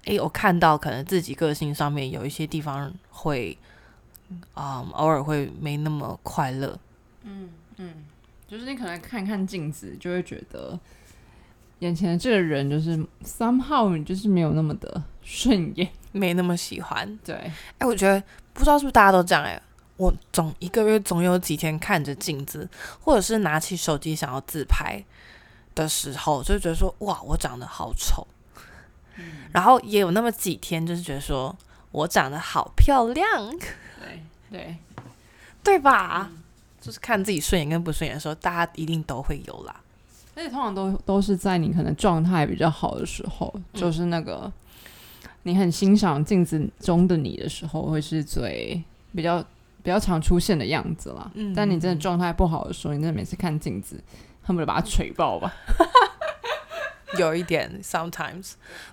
[0.05, 3.57] 诶，我看到可能自己个性上面有一些地方会。
[4.57, 6.77] 嗯，偶尔会没那么快乐。
[7.23, 7.93] 嗯嗯，
[8.45, 10.77] 就是你可能看看镜子，就会觉得
[11.79, 17.17] 眼前的这个人就是 somehow 你就是没有那么的顺眼，没那么喜欢。
[17.23, 17.35] 对，
[17.77, 18.21] 哎，我觉得
[18.51, 19.61] 不知道是不是大家都这样哎，
[19.97, 22.69] 我总一个月总有几天看着镜子，
[23.01, 25.03] 或者是拿起手机想要自拍
[25.75, 28.25] 的时候，就觉得说哇，我长得好丑。
[29.15, 31.55] 嗯，然后也有那么几天，就是觉得说
[31.91, 33.49] 我长得好漂亮。
[33.99, 34.21] 对，
[34.51, 34.77] 对
[35.63, 36.31] 对吧？
[36.79, 39.81] 就是看自己顺眼跟不顺眼的时候，大家一定都会有啦。
[40.35, 44.51] 而且通常都都是在你可能状态比较好的时候，就是那个
[45.43, 48.81] 你很欣赏镜子中的你的时候，会是最
[49.15, 49.43] 比较
[49.87, 51.31] 比较常出现的样子啦。
[51.35, 54.03] 嗯但你真的状态不好的时候，你真的每次看镜子，
[54.43, 55.53] 恨不得把它锤爆吧。
[57.17, 58.51] 有一点 sometimes，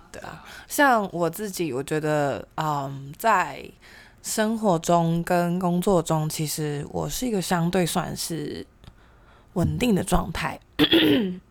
[0.09, 3.69] 对啊，像我自己，我觉得，嗯，在
[4.23, 8.65] 生活中跟工作中，其实我是一个相对算是
[9.55, 10.57] 稳定的状态，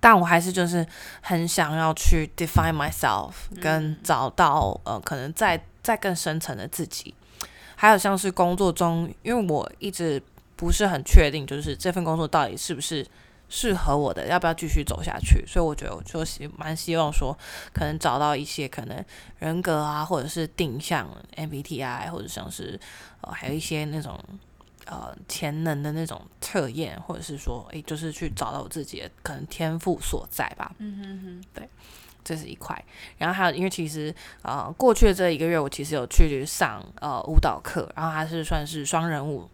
[0.00, 0.84] 但我还是就是
[1.22, 3.30] 很想要去 define myself，
[3.62, 7.14] 跟找到呃，可能在在更深层的自己，
[7.76, 10.20] 还有像是工作中，因为我一直
[10.56, 13.06] 不是很确定，就是这份工作到底是不是。
[13.50, 15.44] 适合我的，要不要继续走下去？
[15.46, 17.36] 所以我觉得，我就希蛮希望说，
[17.74, 19.04] 可能找到一些可能
[19.38, 21.06] 人格啊，或者是定向
[21.36, 22.80] MBTI，或者像是
[23.20, 24.18] 呃，还有一些那种
[24.86, 30.74] 呃潜能的那种测验，或者是说，诶，就是去找到我自己的可能天赋所在吧。
[30.78, 31.68] 嗯哼哼，对，
[32.24, 32.82] 这是一块。
[33.18, 39.48] 然后还有，因为其实呃，过去的这一个月，我其实有去上呃舞蹈课，然后它是算是双人舞。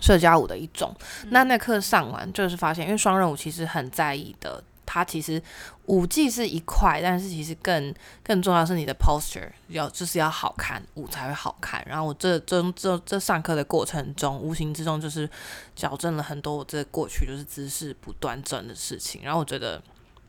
[0.00, 0.92] 社交舞的一种，
[1.28, 5.40] 那那课上完就是发现，因为双人舞其实很在意的，它其实
[5.84, 7.94] 舞技是一块，但是其实更
[8.24, 11.84] 更重要是你的 posture 要就是要好看，舞才会好看。
[11.86, 15.28] 然后我这这这这上课的过程中，无形之中就是
[15.76, 19.20] 矫正了很多我这过去就是姿势不端正的事情。
[19.22, 19.80] 然后我觉得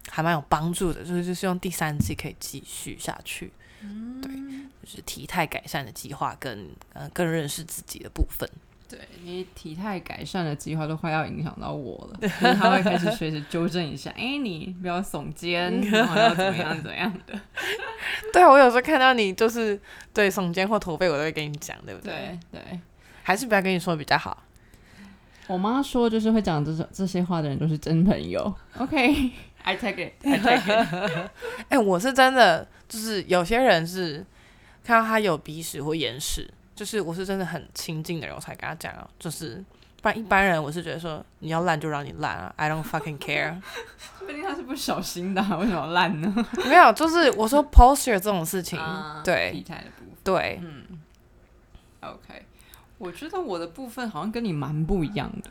[0.09, 3.51] 还蛮有帮助的，就是就是用第三季可以继续下去，
[4.21, 4.31] 对，
[4.83, 8.49] 就是体态改善的计划跟呃更认识自己的部分。
[8.89, 17.33] 对你体态改善的计划都快要影响到我了， 就是他会开始随时纠正一下，哎、你不要耸肩， 然后要怎么样怎么样的。
[18.31, 19.79] 对，我有时候看到你就是
[20.13, 22.37] 对耸肩或驼背，我都会跟你讲，对不对？
[22.51, 22.79] 对对，
[23.23, 24.43] 还是不要跟你说比较好。
[25.47, 28.53] 我妈说，就是会讲这种这些话的人都是真朋友。
[29.63, 31.29] OK，I、take it，I take it。
[31.69, 34.25] 哎、我是真的，就是有些人是
[34.83, 39.63] 看到他有鼻屎或眼屎，就是我是真的很亲近的人，我才跟他讲啊，就是
[40.01, 43.55] 不然一般人我是觉得说你要烂就让你烂啊，I don't fucking care。
[43.97, 46.33] 说不定他是不小心的啊、为什么烂呢？
[46.67, 48.85] 没有，就是我说 posture 这种事情，体
[49.23, 50.15] 对态的部分。
[50.23, 50.61] 对
[52.01, 52.45] ，OK，
[52.97, 55.49] 我觉得我的部分好像跟你蛮不一样的。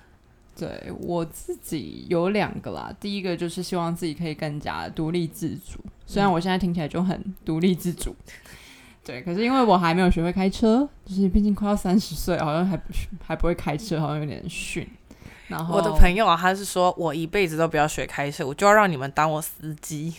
[0.56, 8.14] 对我自己有两个啦，第一个就是希望自己可以更加独立自主，虽然我现在听起来就很独立自主，
[9.02, 12.84] 对，可是因为我还没有学会开车，就是毕竟快要三十岁，好像还不
[13.26, 14.86] 还不会开车，好像有点逊。
[15.48, 20.14] 然后我的朋友啊，他是说我一辈子都不要学开车，我就要让你们当我司机。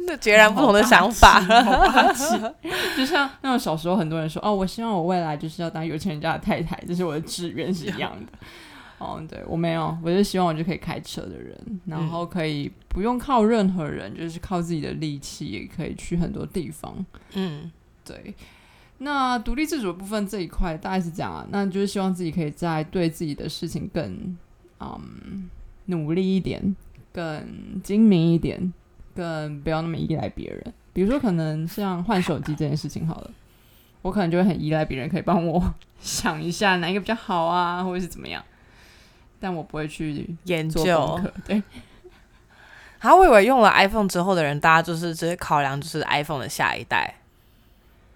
[0.00, 1.40] 那截然不同的想法。
[2.96, 8.32] 就像那种小时候很多人说哦，我希望我未来就是要当有钱人家的太太，这是我的志愿是一样的。
[8.98, 17.04] 哦，对我没有，我就希望我就可以开车的人，然后可以不用靠任何人，就是靠自己的力气也可以去很多地方。
[17.34, 17.70] 嗯
[18.04, 18.34] 对，
[18.98, 24.36] 那独立自主的部分这一块大概是这样啊，那就是希望自己可以在对自己的事情更
[24.80, 25.48] 嗯
[25.86, 26.74] 努力一点，
[27.12, 28.72] 更精明一点，
[29.14, 30.72] 更不要那么依赖别人。
[30.92, 33.30] 比如说，可能像换手机这件事情好了，
[34.02, 35.62] 我可能就会很依赖别人，可以帮我
[36.00, 38.42] 想一下哪一个比较好啊，或者是怎么样，
[39.40, 41.20] 但我不会去研究。
[41.46, 41.62] 对，
[42.98, 47.14] 好我以为用了 iPhone 之后的人，大家就是直接考量就是 iPhone 的下一代。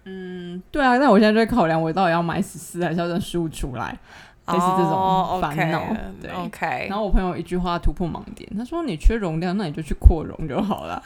[0.05, 3.97] 嗯，对啊，那我现在就会考量，我到底要买十四还是要等十五出来。
[4.45, 5.81] 类似这种哦烦恼
[6.21, 11.01] 对 OK，然后我朋友一句话突破盲点，他说：“你缺容量，那你就去扩容就好了。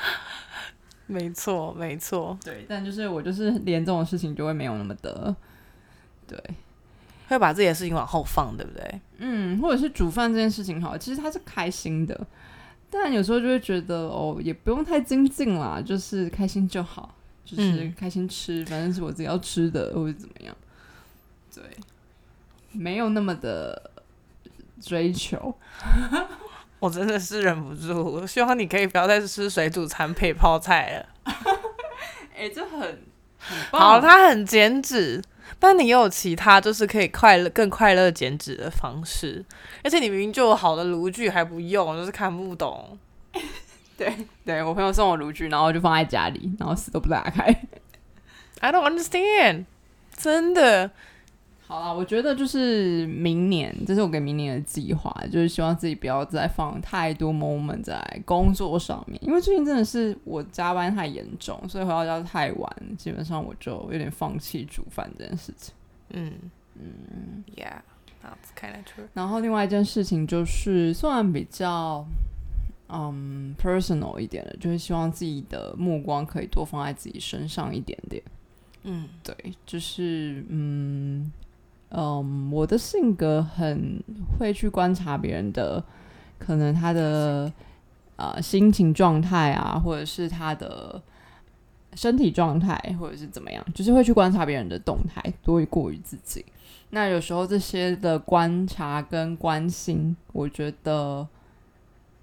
[1.04, 5.36] 没错没错”，对，但就是我就是连这种事情就会没有那么的，
[6.26, 6.42] 对，
[7.28, 9.00] 会把自己的事情往后放，对不对？
[9.18, 12.18] 嗯，或者是煮饭这件事情好，其实他是开心的，
[12.90, 17.14] 但有时候就会觉得哦，也不用太精进啦，就是开心就好，
[17.44, 20.54] 就是嗯开心吃，反正是我自己要吃的，或者怎么样，
[21.54, 21.62] 对，
[22.72, 23.90] 没有那么的
[24.80, 25.54] 追求。
[26.80, 31.32] 我真的是忍不住，我希望你可以不要再吃水煮餐配泡菜了。
[32.36, 32.80] 哎、这很
[33.38, 35.22] 很好，它很减脂，
[35.66, 39.42] 但你又有其他就是可以快乐、更快乐减脂的方式，
[39.82, 42.98] 而且你明明就有好的炉具还不用，就是看不懂。
[43.96, 47.44] 对，对我朋友送我炉具，然后就放在家里，然后死都不打开。
[48.60, 49.64] I don't understand，
[50.14, 50.90] 真的。
[51.66, 65.74] 好啦，我觉得就是明年，这是我给明年的计划，就是希望自己不要再放太多 moment 在工作上面，因为最近真的是我加班太严重，所以回到家太晚，基本上我就有点放弃煮饭这件事情。
[66.12, 66.32] 嗯
[66.74, 69.08] 嗯，Yeah，that's kind of true。
[69.14, 72.06] 然后另外一件事情就是，虽然比较
[72.88, 78.22] 嗯 personal 一点的，就是希望自己的目光可以多放在自己身上一点点。
[78.82, 79.34] 嗯对，
[79.64, 81.32] 就是嗯
[81.96, 84.02] 嗯，我的性格很
[84.38, 85.82] 会去观察别人的，
[86.38, 87.52] 可能他的
[88.16, 91.00] 呃心情状态啊，或者是他的
[91.94, 96.44] 身体状态，或者是怎么样，就是会去观察别人的动态多于过于自己。
[96.90, 101.26] 那有时候这些的观察跟关心，我觉得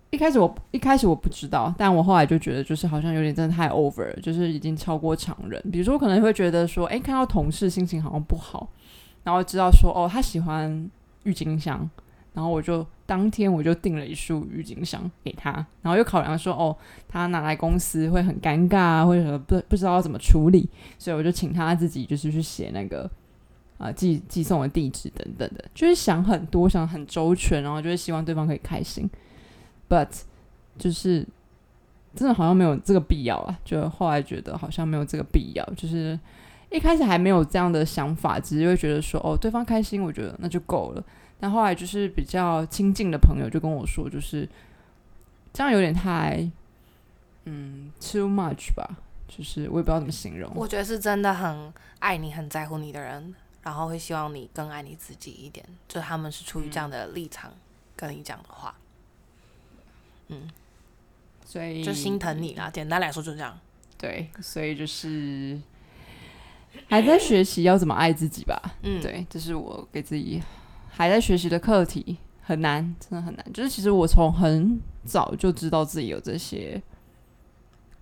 [0.10, 5.62] 一开始我一开始我不知道，但我后来就觉得就是好像有点真的太 over，就是已经超过常人。
[5.72, 8.70] 比如说，我可能会觉得说，诶，看到同事心情好像不好，
[9.24, 10.90] 然后知道说，哦，他喜欢
[11.24, 11.90] 郁金香，
[12.34, 15.52] 然后我就当天我就订了一束郁金香给他，
[15.82, 16.76] 然后又考量说，哦，
[17.08, 23.10] 他拿来公司会很尴尬，或者不不知道怎么处理，所以我就请他自己就是去写那个。
[23.78, 29.10] 啊，寄寄送的地址等等的，就是想很多，想很周全，然后就是希望对方可以开心。
[29.90, 30.08] But
[30.78, 31.28] 就是
[32.14, 36.20] 真的好像没有这个必要啊，就后来觉得好像没有这个必要，就是
[36.72, 41.04] 一开始还没有这样的想法，只是会觉得说哦，对方开心，我觉得那就够了。
[41.40, 44.48] 但后来就是比较亲近的朋友就跟我说，就是
[45.52, 46.50] 这样有点太
[47.46, 48.90] 嗯 too much 吧，
[49.28, 50.52] 就是我也不知道怎么形容。
[50.56, 57.52] 我觉得是真的很爱你、很在乎你的人，然后会希望你更爱你自己一点，就他们是出于这样的立场
[57.96, 58.74] 跟你讲的话，
[60.30, 60.50] 嗯，
[61.44, 62.70] 所以就心疼你啦。
[62.72, 63.60] 简单来说就这样。
[63.98, 65.60] 对，所以就是
[66.88, 68.60] 还在学习要怎么爱自己吧。
[68.84, 70.42] 嗯，，对，这是我给自己
[70.90, 73.46] 还在学习的课题，很难，真的很难。
[73.54, 76.82] 就是其实我从很早就知道自己有这些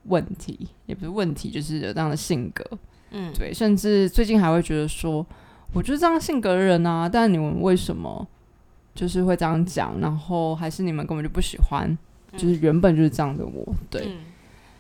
[0.06, 2.66] 问题，也不是问题，就是有这样的性格。
[3.12, 5.26] 嗯，对，甚至最近还会觉得说，
[5.74, 8.28] 我就是这样性格的人啊，但你们为什么
[8.94, 10.00] 就是会这样讲？
[10.00, 11.98] 然后还是你们根本就不喜欢，
[12.34, 13.76] 就是原本就是这样的我。
[13.90, 14.18] 对，嗯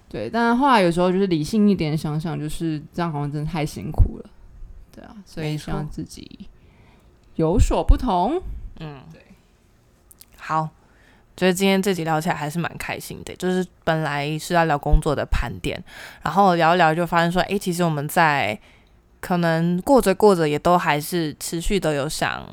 [0.10, 4.30] 对，但后来有时候就是理性一点想想，就是这样好像真的太辛苦了，
[4.91, 6.47] 对啊，所以没希望自己
[7.36, 8.41] 有所不同。
[8.80, 9.22] 嗯，对，
[10.38, 10.68] 好，
[11.38, 13.36] 觉得今天这集聊起来还是蛮开心的。
[13.36, 15.80] 就是本来是要聊工作的盘点，
[16.24, 18.60] 然后聊一聊就发现说，诶，其实我们在
[19.20, 22.43] 可能过着过着，也都还是持续的有想，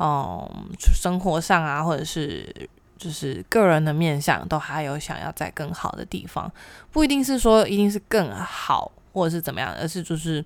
[0.00, 2.68] 嗯，生活上啊，或者是
[2.98, 6.50] 就是个人的面相，都还有想要在更好的地方，
[6.92, 10.44] 不一定是说一定是更好，或者是怎么样，而是就是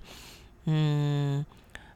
[0.65, 1.45] 嗯。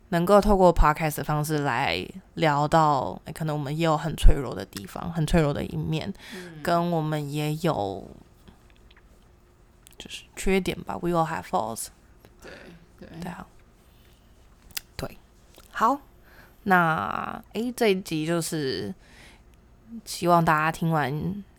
[0.10, 2.02] 能够透过 podcast 的方式来
[2.36, 6.14] 聊到，诶可能我们也有很脆弱的地方，很脆弱的一面，
[6.64, 8.10] 跟我们也有
[9.98, 10.98] 就是缺点吧。
[11.02, 11.88] We all have faults。
[12.42, 12.50] 对
[12.98, 13.46] 对对啊，
[14.96, 15.18] 对，
[15.72, 16.00] 好，
[16.64, 18.96] 那诶这一集就是
[20.06, 21.12] 希望大家听完，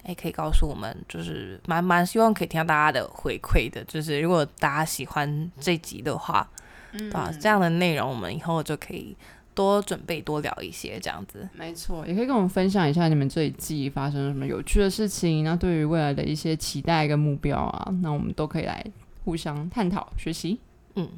[0.05, 6.49] 诶可以告诉我们，就是蛮蛮希望可以听到大家的回馈的，就是如果大家喜欢这集的话，
[6.93, 9.17] 嗯对啊，这样的内容我们以后就可以
[9.55, 11.49] 多准备多聊一些这样子。
[11.53, 18.85] 没错，也可以跟我们分享一下你们这一季发生了什么有趣的事情，那对于未来的一些期待跟目标啊，那我们都可以来
[19.25, 20.59] 互相探讨学习。
[20.95, 21.09] 嗯，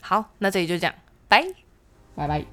[0.00, 0.94] 好，那这里就这样，
[1.28, 1.46] 拜。
[2.14, 2.44] 拜拜。